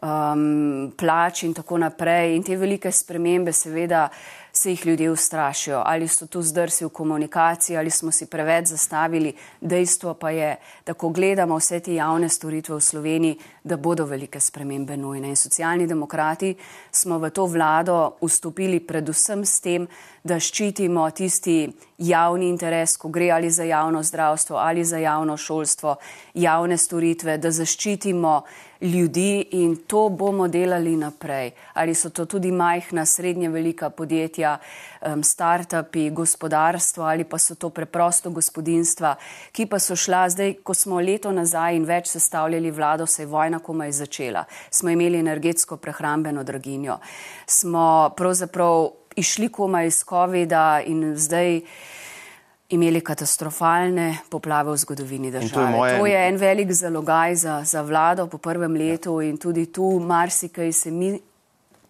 um, 0.02 0.92
plač 0.96 1.42
in 1.42 1.54
tako 1.54 1.78
naprej. 1.78 2.36
In 2.36 2.44
te 2.46 2.56
velike 2.56 2.92
spremembe, 2.92 3.52
seveda, 3.52 4.08
se 4.52 4.70
jih 4.70 4.86
ljudje 4.86 5.10
ustrašijo. 5.10 5.82
Ali 5.86 6.08
so 6.08 6.26
tu 6.26 6.42
zdrsi 6.42 6.84
v 6.84 6.90
komunikaciji, 6.90 7.76
ali 7.76 7.90
smo 7.90 8.10
si 8.12 8.26
preveč 8.26 8.72
zastavili. 8.72 9.34
Dejstvo 9.60 10.14
pa 10.14 10.30
je, 10.30 10.56
da 10.86 10.94
ko 10.94 11.08
gledamo 11.08 11.58
vse 11.58 11.80
te 11.80 11.94
javne 11.94 12.28
storitve 12.28 12.74
v 12.74 12.80
Sloveniji, 12.80 13.38
da 13.68 13.76
bodo 13.76 14.06
velike 14.08 14.40
spremembe 14.40 14.96
nujne. 14.96 15.28
In 15.28 15.36
socialni 15.36 15.86
demokrati 15.86 16.54
smo 16.90 17.18
v 17.18 17.30
to 17.30 17.44
vlado 17.46 18.16
vstopili 18.22 18.80
predvsem 18.80 19.44
s 19.44 19.60
tem, 19.60 19.86
da 20.24 20.40
ščitimo 20.40 21.04
tisti 21.10 21.68
javni 21.98 22.48
interes, 22.48 22.96
ko 22.96 23.08
gre 23.12 23.30
ali 23.32 23.50
za 23.50 23.64
javno 23.64 24.02
zdravstvo 24.02 24.56
ali 24.56 24.84
za 24.84 24.98
javno 24.98 25.36
šolstvo, 25.36 25.96
javne 26.34 26.76
storitve, 26.76 27.38
da 27.38 27.50
zaščitimo 27.50 28.34
ljudi 28.80 29.46
in 29.58 29.76
to 29.86 30.08
bomo 30.08 30.48
delali 30.48 30.96
naprej. 30.96 31.50
Ali 31.74 31.94
so 31.94 32.10
to 32.10 32.26
tudi 32.26 32.52
majhna, 32.52 33.06
srednje 33.06 33.48
velika 33.48 33.90
podjetja, 33.90 34.58
um, 35.00 35.22
start-upi, 35.22 36.10
gospodarstvo 36.10 37.04
ali 37.04 37.24
pa 37.24 37.38
so 37.38 37.54
to 37.54 37.70
preprosto 37.70 38.30
gospodinstva, 38.30 39.14
ki 39.52 39.66
pa 39.66 39.78
so 39.78 39.96
šla 39.96 40.28
zdaj, 40.28 40.54
ko 40.62 40.74
smo 40.74 41.00
leto 41.00 41.32
nazaj 41.32 41.76
in 41.76 41.84
več 41.84 42.12
sestavljali 42.14 42.70
vlado, 42.70 43.06
se 43.06 43.22
je 43.22 43.26
vojna 43.26 43.58
komaj 43.58 43.92
začela. 43.92 44.44
Smo 44.70 44.90
imeli 44.90 45.18
energetsko 45.18 45.76
prehrambeno 45.76 46.44
draginjo. 46.44 46.98
Smo 47.46 48.10
pravzaprav 48.16 48.90
išli 49.16 49.48
komaj 49.48 49.86
iz 49.86 50.04
COVID-a 50.04 50.80
in 50.86 51.14
zdaj 51.16 51.60
imeli 52.68 53.00
katastrofalne 53.00 54.18
poplave 54.28 54.72
v 54.72 54.76
zgodovini 54.76 55.30
države. 55.30 55.52
To 55.54 55.60
je, 55.60 55.70
moje... 55.76 55.98
to 55.98 56.06
je 56.06 56.28
en 56.28 56.36
velik 56.36 56.72
zalogaj 56.72 57.34
za, 57.34 57.64
za 57.64 57.82
vlado 57.82 58.26
po 58.26 58.38
prvem 58.38 58.74
letu 58.76 59.20
ja. 59.20 59.28
in 59.28 59.38
tudi 59.38 59.66
tu 59.72 60.00
marsikaj 60.00 60.72
se 60.72 60.90
mi, 60.90 61.18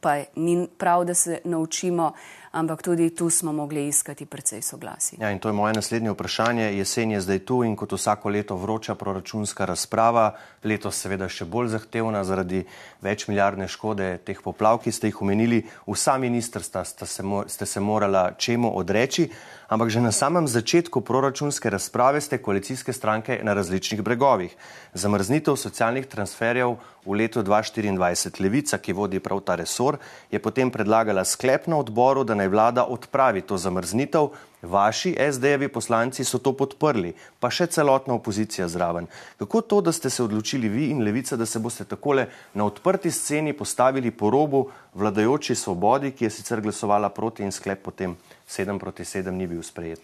pa 0.01 0.23
ni 0.37 0.69
prav, 0.79 1.05
da 1.05 1.15
se 1.15 1.41
naučimo, 1.45 2.13
ampak 2.59 2.83
tudi 2.83 3.11
tu 3.15 3.31
smo 3.31 3.53
mogli 3.53 3.87
iskati 3.89 4.27
precej 4.27 4.63
soglasi. 4.63 5.17
Ja, 5.21 5.31
in 5.31 5.39
to 5.39 5.49
je 5.49 5.53
moje 5.53 5.75
naslednje 5.75 6.11
vprašanje. 6.11 6.65
Jesen 6.77 7.11
je 7.11 7.21
zdaj 7.21 7.39
tu 7.39 7.63
in 7.65 7.77
kot 7.77 7.93
vsako 7.93 8.29
leto 8.29 8.57
vroča 8.57 8.95
proračunska 8.95 9.65
razprava, 9.65 10.35
letos 10.65 10.99
seveda 10.99 11.29
še 11.29 11.47
bolj 11.47 11.71
zahtevna 11.77 12.25
zaradi 12.25 12.65
več 13.03 13.29
milijardne 13.29 13.69
škode 13.69 14.19
teh 14.27 14.43
poplav, 14.45 14.83
ki 14.83 14.93
ste 14.93 15.13
jih 15.13 15.23
omenili. 15.23 15.63
Vsa 15.87 16.19
ministrstva 16.19 16.85
ste 16.85 17.07
se, 17.07 17.23
ste 17.47 17.67
se 17.67 17.81
morala 17.81 18.33
čemu 18.39 18.75
odreči, 18.77 19.29
ampak 19.69 19.93
že 19.93 20.01
na 20.01 20.13
samem 20.13 20.49
začetku 20.49 21.05
proračunske 21.05 21.69
razprave 21.71 22.21
ste 22.21 22.41
koalicijske 22.41 22.93
stranke 22.93 23.41
na 23.45 23.53
različnih 23.53 24.01
bregovih. 24.03 24.57
Zamrznitev 24.97 25.61
socialnih 25.61 26.09
transferjev 26.09 26.81
v 27.05 27.13
letu 27.13 27.45
2024. 27.45 28.41
Levica, 28.41 28.79
ki 28.81 28.97
vodi 28.97 29.21
prav 29.21 29.45
ta 29.45 29.61
resor, 29.61 30.01
je 30.33 30.41
potem 30.41 30.73
predlagala 30.73 31.25
sklep 31.25 31.69
na 31.69 31.77
odboru, 31.77 32.25
da 32.25 32.35
naj 32.35 32.49
vlada 32.49 32.85
odpravi 32.85 33.45
to 33.45 33.61
zamrznitev. 33.61 34.33
Vaši 34.63 35.15
SD-jevi 35.15 35.69
poslanci 35.71 36.25
so 36.25 36.41
to 36.43 36.51
podprli, 36.51 37.13
pa 37.39 37.47
še 37.47 37.69
celotna 37.71 38.17
opozicija 38.19 38.67
zraven. 38.67 39.07
Kako 39.39 39.61
to, 39.61 39.79
da 39.81 39.93
ste 39.95 40.11
se 40.11 40.25
odločili 40.25 40.67
vi 40.69 40.89
in 40.91 41.05
Levica, 41.07 41.37
da 41.39 41.47
se 41.47 41.63
boste 41.63 41.85
takole 41.85 42.27
na 42.55 42.67
odprti 42.67 43.11
sceni 43.11 43.53
postavili 43.53 44.11
po 44.11 44.33
robu 44.35 44.67
vladajoči 44.99 45.55
svobodi, 45.55 46.11
ki 46.11 46.27
je 46.27 46.31
sicer 46.41 46.61
glasovala 46.61 47.13
proti 47.15 47.47
in 47.47 47.55
sklep 47.55 47.87
potem 47.87 48.17
7 48.49 48.79
proti 48.79 49.05
7 49.05 49.31
ni 49.31 49.47
bil 49.47 49.63
sprejet? 49.63 50.01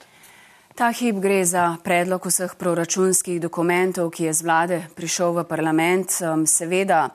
Ta 0.75 0.91
hip 0.93 1.17
gre 1.23 1.45
za 1.45 1.77
predlog 1.85 2.27
vseh 2.27 2.55
proračunskih 2.59 3.41
dokumentov, 3.41 4.11
ki 4.11 4.25
je 4.25 4.33
z 4.35 4.43
vlade 4.43 4.79
prišel 4.99 5.33
v 5.33 5.45
parlament. 5.47 6.11
Seveda 6.51 7.15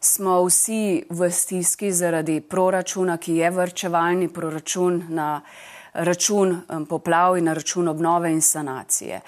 smo 0.00 0.42
vsi 0.44 1.06
v 1.10 1.30
stiski 1.30 1.92
zaradi 1.92 2.40
proračuna, 2.40 3.16
ki 3.16 3.38
je 3.38 3.50
vrčevalni 3.50 4.28
proračun 4.28 5.04
na 5.08 5.40
račun 5.94 6.60
poplav 6.88 7.38
in 7.38 7.44
na 7.44 7.54
račun 7.54 7.88
obnove 7.88 8.32
in 8.32 8.42
sanacije. 8.42 9.20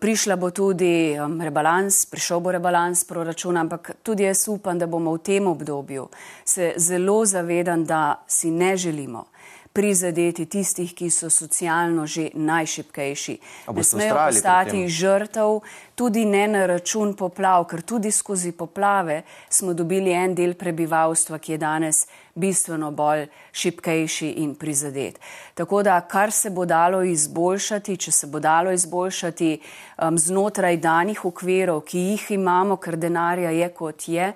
Prišla 0.00 0.36
bo 0.36 0.50
tudi 0.50 1.14
rebalans, 1.40 2.04
prišel 2.10 2.40
bo 2.40 2.52
rebalans 2.52 3.04
proračuna, 3.04 3.60
ampak 3.60 3.90
tudi 4.02 4.26
jaz 4.26 4.48
upam, 4.48 4.78
da 4.78 4.86
bomo 4.86 5.14
v 5.14 5.22
tem 5.22 5.46
obdobju 5.46 6.08
se 6.44 6.74
zelo 6.76 7.24
zavedam, 7.24 7.84
da 7.84 8.24
si 8.26 8.50
ne 8.50 8.76
želimo 8.76 9.24
prizadeti 9.74 10.46
tistih, 10.46 10.92
ki 10.94 11.10
so 11.10 11.26
socialno 11.30 12.06
že 12.06 12.28
najšipkejši. 12.34 13.38
Ne 13.74 13.84
smejo 13.84 14.14
postati 14.14 14.84
žrtev, 14.88 15.60
tudi 15.98 16.24
ne 16.24 16.44
na 16.48 16.66
račun 16.70 17.16
poplav, 17.18 17.66
ker 17.66 17.82
tudi 17.82 18.12
skozi 18.14 18.52
poplave 18.52 19.22
smo 19.50 19.74
dobili 19.74 20.14
en 20.14 20.34
del 20.34 20.54
prebivalstva, 20.54 21.38
ki 21.38 21.52
je 21.52 21.58
danes 21.58 22.06
bistveno 22.34 22.90
bolj 22.90 23.26
šipkejši 23.52 24.28
in 24.42 24.54
prizadet. 24.54 25.18
Tako 25.54 25.82
da, 25.82 26.00
kar 26.00 26.32
se 26.32 26.50
bo 26.50 26.64
dalo 26.66 27.02
izboljšati, 27.02 27.96
če 27.96 28.12
se 28.12 28.26
bo 28.26 28.40
dalo 28.40 28.70
izboljšati 28.70 29.50
um, 29.58 30.18
znotraj 30.18 30.76
danih 30.76 31.24
okvirov, 31.24 31.82
ki 31.86 31.98
jih 32.12 32.30
imamo, 32.38 32.76
ker 32.76 32.96
denarja 32.96 33.50
je 33.50 33.68
kot 33.74 34.08
je, 34.08 34.32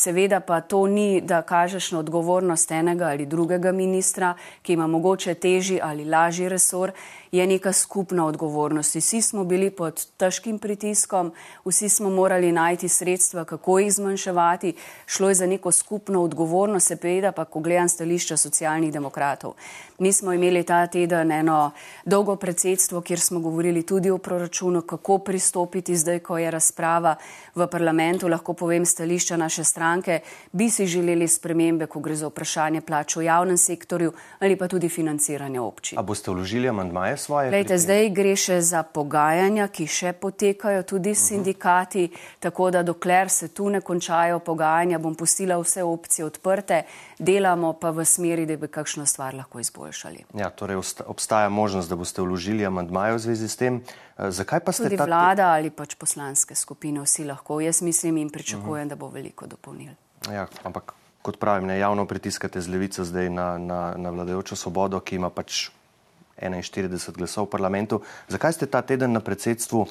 seveda 0.00 0.40
pa 0.40 0.60
to 0.60 0.86
ni, 0.86 1.20
da 1.20 1.42
kažeš 1.42 1.90
na 1.92 1.98
odgovornost 1.98 2.70
enega 2.72 3.12
ali 3.12 3.26
drugega 3.26 3.72
ministra, 3.72 4.34
ki 4.62 4.72
ima 4.72 4.86
mogoče 4.86 5.34
težji 5.34 5.80
ali 5.82 6.04
lažji 6.04 6.48
resor, 6.48 6.92
je 7.32 7.46
neka 7.46 7.72
skupna 7.72 8.26
odgovornost. 8.26 8.94
Vsi 8.94 9.22
smo 9.22 9.44
bili 9.44 9.70
pod 9.70 10.06
težkim 10.16 10.58
pritiskom, 10.58 11.32
vsi 11.64 11.88
smo 11.88 12.10
morali 12.10 12.52
najti 12.52 12.88
sredstva, 12.88 13.44
kako 13.44 13.78
jih 13.78 13.92
zmanjševati, 13.92 14.74
šlo 15.06 15.28
je 15.28 15.34
za 15.34 15.46
neko 15.46 15.72
skupno 15.72 16.22
odgovornost, 16.22 16.86
seveda 16.86 17.32
pa, 17.32 17.44
ko 17.44 17.60
gledam 17.60 17.88
stališča 17.88 18.36
socialnih 18.36 18.92
demokratov. 18.92 19.54
Mi 19.98 20.12
smo 20.12 20.32
imeli 20.32 20.62
ta 20.62 20.86
teden 20.86 21.32
eno 21.32 21.70
dolgo 22.04 22.36
predsedstvo, 22.36 23.00
kjer 23.00 23.20
smo 23.20 23.40
govorili 23.40 23.82
tudi 23.82 24.10
o 24.10 24.18
proračunu, 24.18 24.82
kako 24.82 25.18
pristopiti 25.18 25.96
zdaj, 25.96 26.18
ko 26.18 26.38
je 26.38 26.50
razprava 26.50 27.14
v 27.54 27.66
parlamentu, 27.66 28.28
lahko 28.28 28.52
povem 28.52 28.86
stališča 28.86 29.36
naše 29.36 29.64
stranke, 29.64 30.20
bi 30.52 30.70
si 30.70 30.86
želeli 30.86 31.28
spremembe, 31.28 31.86
ko 31.86 32.00
gre 32.00 32.16
za 32.16 32.26
vprašanje 32.26 32.80
plač 32.80 33.16
v 33.16 33.24
javnem 33.24 33.58
sektorju 33.58 34.12
ali 34.38 34.56
pa 34.56 34.68
tudi 34.68 34.88
financiranje 34.88 35.60
občin. 35.60 35.98
A 35.98 36.02
boste 36.02 36.30
vložili 36.30 36.68
amandmaje 36.68 37.19
svoje? 37.20 37.50
Lejte, 37.50 37.78
zdaj 37.78 38.08
gre 38.16 38.32
še 38.36 38.60
za 38.64 38.82
pogajanja, 38.82 39.68
ki 39.68 39.86
še 39.86 40.12
potekajo 40.12 40.82
tudi 40.82 41.14
s 41.14 41.28
sindikati, 41.28 42.04
uh 42.04 42.10
-huh. 42.10 42.40
tako 42.40 42.70
da 42.70 42.82
dokler 42.82 43.28
se 43.30 43.48
tu 43.48 43.68
ne 43.70 43.80
končajo 43.80 44.38
pogajanja, 44.38 44.98
bom 44.98 45.14
pustila 45.14 45.58
vse 45.58 45.82
opcije 45.82 46.24
odprte, 46.24 46.82
delamo 47.18 47.72
pa 47.72 47.90
v 47.90 48.04
smeri, 48.04 48.46
da 48.46 48.56
bi 48.56 48.68
kakšno 48.68 49.06
stvar 49.06 49.34
lahko 49.34 49.60
izboljšali. 49.60 50.24
Ja, 50.34 50.50
torej 50.50 50.76
obstaja 51.06 51.48
možnost, 51.48 51.88
da 51.88 51.96
boste 51.96 52.22
vložili 52.22 52.66
amandmaje 52.66 53.14
v 53.14 53.18
zvezi 53.18 53.48
s 53.48 53.56
tem. 53.56 53.82
Eh, 54.18 54.30
zakaj 54.30 54.60
pa 54.60 54.72
ste 54.72 54.82
tudi 54.82 54.96
vlada 54.96 55.52
ali 55.52 55.70
pač 55.70 55.94
poslanske 55.94 56.54
skupine, 56.54 57.00
vsi 57.00 57.24
lahko. 57.24 57.60
Jaz 57.60 57.82
mislim 57.82 58.16
in 58.16 58.30
pričakujem, 58.30 58.70
uh 58.70 58.86
-huh. 58.86 58.88
da 58.88 58.96
bo 58.96 59.08
veliko 59.08 59.46
dopolnil. 59.46 59.92
Ja, 60.32 60.46
ampak 60.64 60.94
kot 61.22 61.38
pravim, 61.38 61.66
ne 61.68 61.78
javno 61.78 62.06
pritiskate 62.06 62.60
z 62.60 62.68
levico 62.68 63.04
zdaj 63.04 63.30
na, 63.30 63.58
na, 63.58 63.94
na 63.96 64.10
vladajočo 64.10 64.56
svobodo, 64.56 65.00
ki 65.00 65.16
ima 65.16 65.30
pač 65.30 65.68
41 66.40 67.12
glasov 67.16 67.46
v 67.46 67.50
parlamentu. 67.50 68.00
Zakaj 68.28 68.52
ste 68.52 68.66
ta 68.66 68.82
teden 68.82 69.12
na 69.12 69.20
predsedstvu 69.20 69.80
uh, 69.80 69.90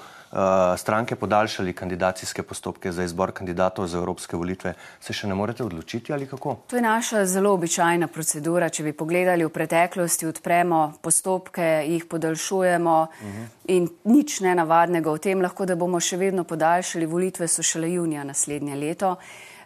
stranke 0.78 1.16
podaljšali 1.16 1.74
kandidacijske 1.74 2.44
postopke 2.44 2.92
za 2.92 3.04
izbor 3.04 3.32
kandidatov 3.32 3.88
za 3.88 3.98
evropske 3.98 4.38
volitve? 4.38 4.74
Se 5.00 5.14
še 5.14 5.28
ne 5.28 5.36
morete 5.36 5.64
odločiti 5.64 6.14
ali 6.14 6.28
kako? 6.28 6.56
To 6.68 6.76
je 6.76 6.82
naša 6.82 7.26
zelo 7.26 7.54
običajna 7.54 8.08
procedura. 8.08 8.70
Če 8.70 8.84
bi 8.84 8.94
pogledali 8.94 9.46
v 9.46 9.50
preteklosti, 9.50 10.28
odpremo 10.28 10.94
postopke, 11.02 11.84
jih 11.88 12.06
podaljšujemo 12.06 12.98
uh 13.02 13.28
mhm. 13.28 13.38
-huh. 13.38 13.48
in 13.68 13.90
nič 14.04 14.40
nenavadnega 14.40 15.12
v 15.12 15.20
tem 15.20 15.42
lahko, 15.42 15.66
da 15.66 15.76
bomo 15.76 16.00
še 16.00 16.18
vedno 16.18 16.44
podaljšali. 16.44 17.06
Volitve 17.06 17.48
so 17.48 17.64
šele 17.64 17.94
junija 17.94 18.24
naslednje 18.24 18.76
leto. 18.76 19.16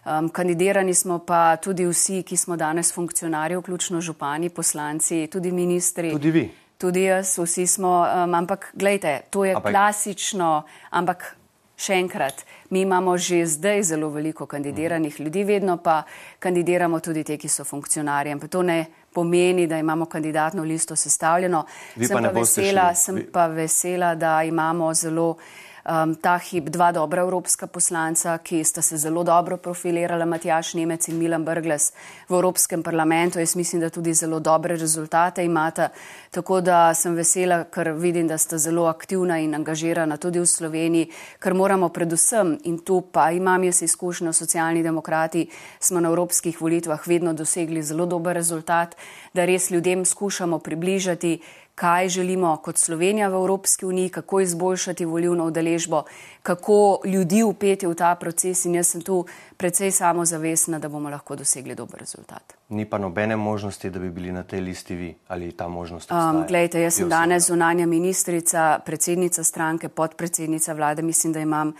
Um, 0.04 0.28
kandidirani 0.28 0.94
smo 0.94 1.18
pa 1.18 1.56
tudi 1.56 1.86
vsi, 1.86 2.22
ki 2.22 2.36
smo 2.36 2.56
danes 2.56 2.92
funkcionarji, 2.92 3.56
vključno 3.56 4.00
župani, 4.00 4.50
poslanci, 4.50 5.26
tudi 5.32 5.52
ministri. 5.52 6.10
Tudi 6.12 6.30
vi 6.30 6.63
tudi 6.78 7.04
jaz, 7.04 7.38
vsi 7.38 7.66
smo, 7.66 8.02
um, 8.02 8.34
ampak 8.34 8.70
gledajte, 8.74 9.30
to 9.30 9.44
je 9.44 9.54
ampak... 9.54 9.72
klasično, 9.72 10.62
ampak 10.90 11.36
še 11.76 11.96
enkrat, 11.98 12.44
mi 12.70 12.84
imamo 12.84 13.16
že 13.18 13.44
zdaj 13.46 13.82
zelo 13.82 14.08
veliko 14.14 14.46
kandidiranih 14.46 15.20
ljudi, 15.20 15.44
vedno 15.44 15.76
pa 15.82 16.02
kandidiramo 16.38 17.00
tudi 17.00 17.24
te, 17.24 17.36
ki 17.38 17.48
so 17.48 17.64
funkcionarji. 17.64 18.36
To 18.50 18.62
ne 18.62 18.86
pomeni, 19.14 19.66
da 19.66 19.78
imamo 19.78 20.06
kandidatno 20.06 20.62
listo 20.62 20.96
sestavljeno. 20.96 21.64
Sem 21.98 22.22
pa, 22.22 22.30
vesela, 22.30 22.94
sem 22.94 23.20
pa 23.32 23.46
vesela, 23.46 24.14
da 24.14 24.42
imamo 24.42 24.94
zelo 24.94 25.36
um, 25.84 26.14
ta 26.14 26.38
hip 26.38 26.68
dva 26.68 26.92
dobra 26.92 27.22
evropska 27.22 27.66
poslanca, 27.66 28.38
ki 28.38 28.64
sta 28.64 28.82
se 28.82 28.96
zelo 28.96 29.24
dobro 29.24 29.56
profilirala, 29.56 30.24
Matjaš 30.24 30.74
Nemec 30.74 31.08
in 31.08 31.18
Milan 31.18 31.44
Brgles 31.44 31.92
v 32.28 32.34
Evropskem 32.34 32.82
parlamentu. 32.82 33.38
Jaz 33.38 33.56
mislim, 33.56 33.80
da 33.80 33.90
tudi 33.90 34.14
zelo 34.14 34.40
dobre 34.40 34.76
rezultate 34.76 35.44
imata. 35.44 35.88
Tako 36.30 36.60
da 36.60 36.94
sem 36.94 37.14
vesela, 37.14 37.64
ker 37.64 37.92
vidim, 37.92 38.28
da 38.28 38.38
sta 38.38 38.58
zelo 38.58 38.86
aktivna 38.86 39.38
in 39.38 39.54
angažirana 39.54 40.16
tudi 40.16 40.40
v 40.40 40.46
Sloveniji, 40.46 41.10
ker 41.38 41.54
moramo 41.54 41.88
predvsem, 41.88 42.58
in 42.64 42.78
tu 42.78 43.00
pa 43.12 43.30
imam 43.30 43.64
jaz 43.64 43.82
izkušnjo, 43.82 44.32
socialni 44.32 44.82
demokrati 44.82 45.48
smo 45.80 46.00
na 46.00 46.08
evropskih 46.08 46.60
volitvah 46.60 47.06
vedno 47.06 47.32
dosegli 47.32 47.82
zelo 47.82 48.06
dober 48.06 48.34
rezultat, 48.34 48.96
da 49.34 49.44
res 49.44 49.70
ljudem 49.70 50.04
skušamo 50.04 50.58
približati 50.58 51.38
kaj 51.74 52.08
želimo 52.08 52.56
kot 52.56 52.78
Slovenija 52.78 53.28
v 53.28 53.34
Evropski 53.34 53.86
uniji, 53.86 54.08
kako 54.08 54.40
izboljšati 54.40 55.04
volivno 55.04 55.46
udeležbo, 55.46 56.02
kako 56.42 57.00
ljudi 57.04 57.42
upeti 57.42 57.86
v 57.86 57.94
ta 57.94 58.14
proces 58.14 58.64
in 58.64 58.74
jaz 58.74 58.86
sem 58.86 59.02
tu 59.02 59.26
precej 59.56 59.90
samozavestna, 59.90 60.78
da 60.78 60.88
bomo 60.88 61.10
lahko 61.10 61.36
dosegli 61.36 61.74
dober 61.74 62.00
rezultat. 62.00 62.54
Ni 62.68 62.84
pa 62.90 62.98
nobene 62.98 63.36
možnosti, 63.36 63.90
da 63.90 63.98
bi 63.98 64.10
bili 64.10 64.32
na 64.32 64.42
tej 64.42 64.60
listi 64.60 64.94
vi 64.94 65.14
ali 65.28 65.52
ta 65.52 65.68
možnost? 65.68 66.10
Um, 66.10 66.44
Glejte, 66.48 66.80
jaz 66.80 66.94
sem 66.94 67.08
danes 67.08 67.46
zunanja 67.46 67.86
ministrica, 67.86 68.78
predsednica 68.86 69.44
stranke, 69.44 69.88
podpredsednica 69.88 70.72
vlade, 70.72 71.02
mislim, 71.02 71.32
da 71.32 71.40
imam 71.40 71.72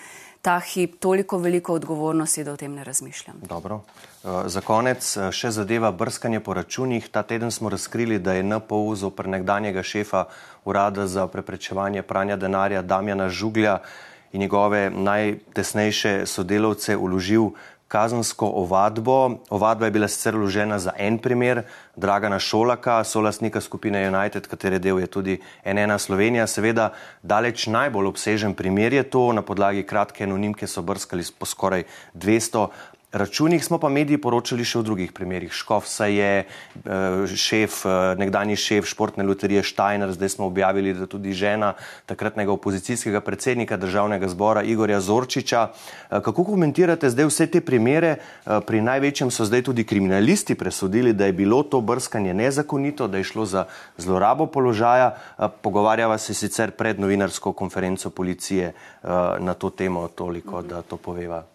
ta 0.44 0.60
hip 0.60 0.98
toliko 1.00 1.38
veliko 1.38 1.74
odgovornosti, 1.74 2.44
da 2.44 2.52
o 2.52 2.56
tem 2.56 2.74
ne 2.74 2.84
razmišljam. 2.84 3.36
Dobro. 3.48 3.74
Uh, 3.74 4.42
za 4.46 4.60
konec 4.60 5.16
uh, 5.16 5.30
še 5.32 5.48
zadeva 5.56 5.88
brskanje 5.92 6.40
po 6.44 6.52
računih. 6.54 7.08
Ta 7.08 7.22
teden 7.22 7.50
smo 7.50 7.72
razkrili, 7.72 8.18
da 8.18 8.34
je 8.36 8.42
NPO 8.44 8.82
zopr 9.00 9.28
nekdanjega 9.32 9.82
šefa 9.82 10.26
Urada 10.64 11.06
za 11.06 11.26
preprečevanje 11.32 12.02
pranja 12.02 12.36
denarja 12.36 12.82
Damjana 12.82 13.28
Žuglja 13.28 13.78
in 14.32 14.40
njegove 14.40 14.90
najtesnejše 14.90 16.26
sodelavce 16.26 16.96
uložil 16.96 17.54
kazensko 17.94 18.46
ovadbo. 18.46 19.38
Ovadba 19.50 19.86
je 19.86 19.94
bila 19.94 20.08
sicer 20.08 20.34
vložena 20.36 20.78
za 20.78 20.92
en 20.98 21.18
primer, 21.18 21.62
Dragana 21.96 22.38
Šolaka, 22.42 23.04
solasnika 23.04 23.60
skupine 23.60 24.08
United, 24.08 24.48
katere 24.50 24.80
del 24.82 24.98
je 24.98 25.06
tudi 25.06 25.36
NN 25.62 25.98
Slovenija. 25.98 26.46
Seveda, 26.50 26.88
daleč 27.22 27.68
najbolj 27.70 28.10
obsežen 28.10 28.56
primer 28.58 28.92
je 28.98 29.04
to, 29.06 29.28
na 29.32 29.46
podlagi 29.46 29.86
kratke 29.86 30.26
anonimke 30.26 30.66
so 30.66 30.82
brskali 30.82 31.22
po 31.38 31.46
skoraj 31.46 31.86
200 32.14 32.66
računih, 33.14 33.64
smo 33.64 33.78
pa 33.78 33.88
mediji 33.88 34.18
poročali 34.18 34.64
še 34.66 34.80
o 34.80 34.82
drugih 34.82 35.12
primerih. 35.14 35.52
Škof 35.54 35.86
se 35.86 36.08
je 36.14 36.30
eh, 36.42 37.36
šef, 37.38 37.84
eh, 37.86 38.14
nekdani 38.18 38.56
šef 38.58 38.88
športne 38.90 39.24
loterije 39.24 39.62
Štajner, 39.62 40.12
zdaj 40.12 40.34
smo 40.34 40.48
objavili, 40.50 40.94
da 40.94 41.06
tudi 41.06 41.32
žena 41.32 41.72
takratnega 42.10 42.52
opozicijskega 42.52 43.20
predsednika 43.20 43.76
državnega 43.76 44.28
zbora 44.28 44.62
Igorja 44.62 45.00
Zorčiča. 45.00 45.68
Kako 46.10 46.44
komentirate 46.44 47.10
zdaj 47.10 47.30
vse 47.30 47.46
te 47.46 47.60
primere? 47.60 48.16
Pri 48.66 48.82
največjem 48.82 49.30
so 49.30 49.46
zdaj 49.46 49.62
tudi 49.70 49.86
kriminalisti 49.86 50.58
presodili, 50.58 51.12
da 51.12 51.30
je 51.30 51.38
bilo 51.38 51.62
to 51.62 51.80
brskanje 51.80 52.34
nezakonito, 52.34 53.08
da 53.08 53.18
je 53.18 53.30
šlo 53.30 53.46
za 53.46 53.64
zlorabo 53.96 54.46
položaja. 54.46 55.14
Pogovarjava 55.62 56.18
se 56.18 56.34
sicer 56.34 56.70
pred 56.70 57.00
novinarsko 57.00 57.52
konferenco 57.52 58.10
policije 58.10 58.72
na 59.40 59.54
to 59.54 59.70
temo 59.70 60.08
toliko, 60.08 60.62
da 60.62 60.82
to 60.82 60.96
poveva. 60.96 61.53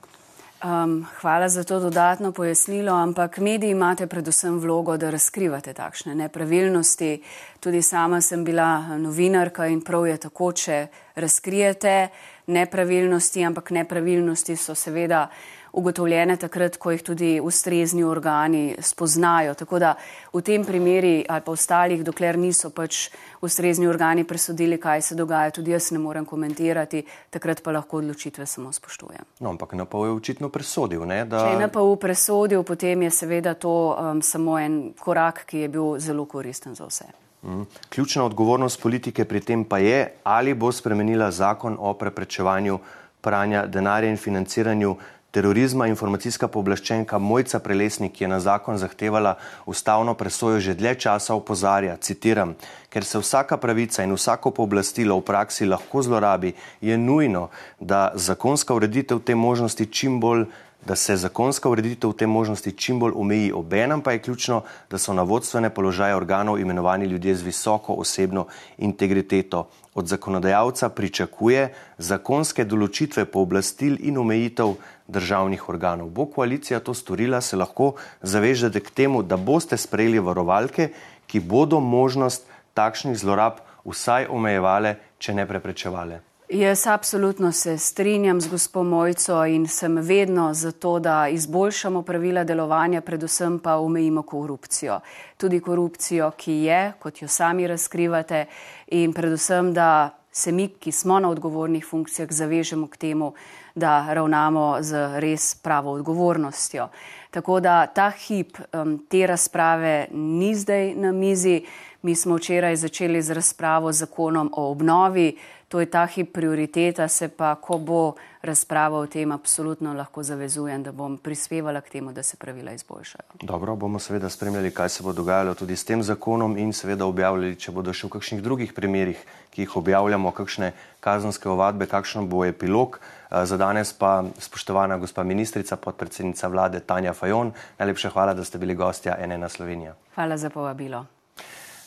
Um, 0.63 1.05
hvala 1.21 1.49
za 1.49 1.63
to 1.63 1.79
dodatno 1.79 2.31
pojasnilo, 2.31 2.93
ampak 2.93 3.37
mediji 3.37 3.71
imate 3.71 4.07
predvsem 4.07 4.59
vlogo, 4.59 4.97
da 4.97 5.09
razkrivate 5.09 5.73
takšne 5.73 6.15
nepravilnosti. 6.15 7.21
Tudi 7.59 7.81
sama 7.81 8.21
sem 8.21 8.43
bila 8.43 8.97
novinarka 8.97 9.67
in 9.67 9.81
prav 9.81 10.07
je 10.07 10.17
tako, 10.17 10.51
če 10.51 10.87
razkrijete 11.15 12.07
nepravilnosti, 12.47 13.45
ampak 13.45 13.71
nepravilnosti 13.71 14.55
so 14.55 14.75
seveda 14.75 15.29
ugotovljene 15.71 16.37
takrat, 16.37 16.77
ko 16.77 16.91
jih 16.91 17.03
tudi 17.03 17.29
ustrezni 17.43 18.03
organi 18.03 18.75
spoznajo. 18.79 19.53
Tako 19.53 19.79
da 19.79 19.93
v 20.33 20.41
tem 20.41 20.65
primeri 20.65 21.25
ali 21.29 21.41
pa 21.45 21.51
ostalih, 21.51 22.03
dokler 22.03 22.37
niso 22.37 22.69
pač 22.69 23.09
ustrezni 23.41 23.87
organi 23.87 24.23
presodili, 24.23 24.79
kaj 24.79 25.01
se 25.01 25.15
dogaja, 25.15 25.51
tudi 25.51 25.71
jaz 25.71 25.91
ne 25.91 25.99
morem 25.99 26.25
komentirati, 26.25 27.03
takrat 27.29 27.63
pa 27.63 27.71
lahko 27.71 27.97
odločitve 27.97 28.45
samo 28.45 28.73
spoštujem. 28.73 29.25
No, 29.39 29.49
ampak 29.49 29.73
NPO 29.73 30.05
je 30.05 30.11
očitno 30.11 30.49
presodil. 30.49 31.05
Ne, 31.05 31.23
da... 31.25 31.45
Če 31.45 31.55
je 31.55 31.67
NPO 31.67 31.95
presodil, 32.01 32.63
potem 32.63 33.07
je 33.07 33.11
seveda 33.11 33.53
to 33.53 33.95
um, 33.95 34.21
samo 34.21 34.59
en 34.59 34.93
korak, 34.99 35.45
ki 35.49 35.65
je 35.65 35.73
bil 35.73 35.97
zelo 35.99 36.25
koristen 36.25 36.75
za 36.75 36.87
vse. 36.89 37.09
Mm. 37.43 37.63
Ključna 37.89 38.23
odgovornost 38.23 38.81
politike 38.81 39.25
pri 39.25 39.39
tem 39.39 39.63
pa 39.63 39.77
je, 39.79 40.13
ali 40.23 40.53
bo 40.53 40.71
spremenila 40.71 41.31
zakon 41.31 41.77
o 41.79 41.93
preprečevanju 41.93 42.79
pranja 43.21 43.65
denarja 43.65 44.09
in 44.09 44.17
financiranju 44.17 44.95
terorizma 45.31 45.87
informacijska 45.87 46.47
pooblaščenka 46.47 47.17
Mojca 47.17 47.59
Prelesnik, 47.59 48.21
je 48.21 48.27
na 48.27 48.39
zakon 48.39 48.77
zahtevala 48.77 49.35
ustavno 49.65 50.13
presojo 50.13 50.59
že 50.59 50.73
dlje 50.73 50.95
časa, 51.05 51.35
opozarja, 51.35 51.97
citiram, 51.97 52.55
ker 52.89 53.05
se 53.05 53.19
vsaka 53.19 53.57
pravica 53.57 54.03
in 54.03 54.13
vsako 54.13 54.51
pooblastilo 54.51 55.19
v 55.19 55.25
praksi 55.25 55.69
lahko 55.69 56.01
zlorabi, 56.01 56.53
je 56.81 56.97
nujno, 56.97 57.49
da 57.79 58.11
zakonska 58.15 58.73
ureditev 58.73 59.19
te 59.19 59.35
možnosti 59.35 59.85
čim 59.85 60.19
bolj 60.19 60.47
da 60.85 60.95
se 60.95 61.15
zakonska 61.17 61.69
ureditev 61.69 62.13
te 62.13 62.27
možnosti 62.27 62.71
čim 62.71 62.99
bolj 62.99 63.11
omeji. 63.15 63.51
Obenem 63.51 64.01
pa 64.01 64.11
je 64.11 64.19
ključno, 64.19 64.61
da 64.89 64.97
so 64.97 65.13
na 65.13 65.23
vodstvene 65.23 65.69
položaje 65.69 66.15
organov 66.15 66.59
imenovani 66.59 67.05
ljudje 67.05 67.35
z 67.35 67.41
visoko 67.41 67.93
osebno 67.93 68.45
integriteto. 68.77 69.67
Od 69.95 70.07
zakonodajalca 70.07 70.89
pričakuje 70.93 71.63
zakonske 71.97 72.65
določitve 72.65 73.25
pooblastil 73.25 73.97
in 74.05 74.19
omejitev 74.21 74.75
državnih 75.07 75.65
organov. 75.69 76.13
Bo 76.13 76.27
koalicija 76.29 76.79
to 76.79 76.93
storila, 76.93 77.41
se 77.41 77.57
lahko 77.57 77.95
zavežete 78.21 78.79
k 78.85 78.93
temu, 79.01 79.23
da 79.23 79.37
boste 79.37 79.77
sprejeli 79.77 80.21
varovalke, 80.21 80.91
ki 81.27 81.41
bodo 81.41 81.81
možnost 81.81 82.45
takšnih 82.77 83.17
zlorab 83.17 83.59
vsaj 83.85 84.29
omejevale, 84.29 84.95
če 85.17 85.33
ne 85.33 85.47
preprečevale. 85.49 86.28
Jaz 86.51 86.87
absolutno 86.87 87.51
se 87.51 87.77
strinjam 87.77 88.41
z 88.41 88.47
gospod 88.47 88.85
Mojco 88.85 89.45
in 89.45 89.67
sem 89.67 89.97
vedno 89.97 90.53
za 90.53 90.71
to, 90.71 90.99
da 90.99 91.27
izboljšamo 91.27 92.01
pravila 92.01 92.43
delovanja, 92.43 93.01
predvsem 93.01 93.59
pa 93.59 93.75
omejimo 93.75 94.21
korupcijo. 94.21 94.99
Tudi 95.37 95.59
korupcijo, 95.59 96.31
ki 96.37 96.51
je, 96.51 96.93
kot 96.99 97.21
jo 97.21 97.27
sami 97.27 97.67
razkrivate, 97.67 98.45
in 98.87 99.13
predvsem, 99.13 99.73
da 99.73 100.09
se 100.31 100.51
mi, 100.51 100.67
ki 100.67 100.91
smo 100.91 101.19
na 101.19 101.29
odgovornih 101.29 101.85
funkcijah, 101.85 102.31
zavežemo 102.31 102.87
k 102.87 102.97
temu, 102.97 103.33
da 103.75 104.13
ravnamo 104.13 104.77
z 104.81 105.19
res 105.19 105.55
pravo 105.55 105.91
odgovornostjo. 105.91 106.87
Tako 107.31 107.59
da 107.59 107.85
ta 107.85 108.09
hip 108.09 108.57
um, 108.73 108.97
te 109.09 109.27
razprave 109.27 110.07
ni 110.11 110.55
zdaj 110.55 110.95
na 110.95 111.11
mizi. 111.11 111.61
Mi 112.01 112.15
smo 112.15 112.35
včeraj 112.35 112.75
začeli 112.75 113.21
z 113.21 113.31
razpravo 113.31 113.91
z 113.91 113.97
zakonom 113.97 114.49
o 114.55 114.71
obnovi 114.71 115.35
to 115.69 115.79
je 115.79 115.85
ta 115.85 116.05
hip 116.05 116.33
prioriteta, 116.33 117.07
se 117.07 117.27
pa, 117.29 117.55
ko 117.55 117.77
bo 117.77 118.13
razprava 118.41 118.97
o 118.97 119.05
tem, 119.07 119.31
absolutno 119.31 119.93
lahko 119.93 120.23
zavezujem, 120.23 120.83
da 120.83 120.91
bom 120.91 121.17
prispevala 121.17 121.81
k 121.81 121.89
temu, 121.89 122.13
da 122.13 122.23
se 122.23 122.37
pravila 122.37 122.71
izboljšajo. 122.71 123.37
Dobro, 123.41 123.75
bomo 123.75 123.99
seveda 123.99 124.29
spremljali, 124.29 124.71
kaj 124.71 124.89
se 124.89 125.03
bo 125.03 125.13
dogajalo 125.13 125.53
tudi 125.53 125.75
s 125.75 125.85
tem 125.85 126.03
zakonom 126.03 126.57
in 126.57 126.73
seveda 126.73 127.05
objavljali, 127.05 127.55
če 127.55 127.71
bodo 127.71 127.93
še 127.93 128.07
v 128.07 128.15
kakšnih 128.17 128.41
drugih 128.41 128.73
primerih, 128.73 129.21
ki 129.53 129.67
jih 129.67 129.77
objavljamo, 129.77 130.31
kakšne 130.31 130.71
kazanske 131.05 131.49
ovadbe, 131.49 131.85
kakšen 131.85 132.29
bo 132.29 132.41
epilog. 132.47 132.97
Eh, 133.29 133.45
za 133.45 133.57
danes 133.57 133.93
pa 133.93 134.23
spoštovana 134.39 134.97
gospa 134.97 135.23
ministrica, 135.23 135.77
podpredsednica 135.77 136.49
vlade 136.49 136.81
Tanja 136.81 137.13
Fajon, 137.13 137.53
najlepša 137.77 138.09
hvala, 138.17 138.33
da 138.33 138.43
ste 138.43 138.57
bili 138.57 138.75
gostja 138.75 139.19
NN 139.27 139.49
Slovenija. 139.49 139.93
Hvala 140.15 140.37
za 140.37 140.49
povabilo. 140.49 141.05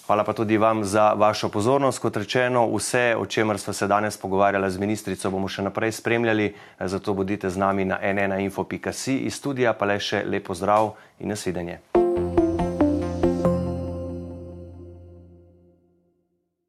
Hvala 0.07 0.25
pa 0.25 0.33
tudi 0.33 0.59
vam 0.59 0.85
za 0.85 1.13
vašo 1.13 1.49
pozornost. 1.49 1.99
Kot 2.03 2.17
rečeno, 2.17 2.67
vse, 2.77 3.15
o 3.19 3.27
čemer 3.27 3.59
smo 3.59 3.73
se 3.73 3.87
danes 3.87 4.19
pogovarjali 4.19 4.71
z 4.71 4.79
ministrico, 4.79 5.31
bomo 5.31 5.49
še 5.49 5.63
naprej 5.63 5.93
spremljali, 5.93 6.51
zato 6.81 7.15
bodite 7.15 7.51
z 7.51 7.57
nami 7.57 7.85
na 7.85 8.01
nnainfo.si 8.03 9.17
iz 9.17 9.35
studija, 9.35 9.73
pa 9.73 9.87
le 9.87 10.01
še 10.01 10.25
lepo 10.27 10.55
zdrav 10.55 10.95
in 11.21 11.29
nasvidenje. 11.31 12.02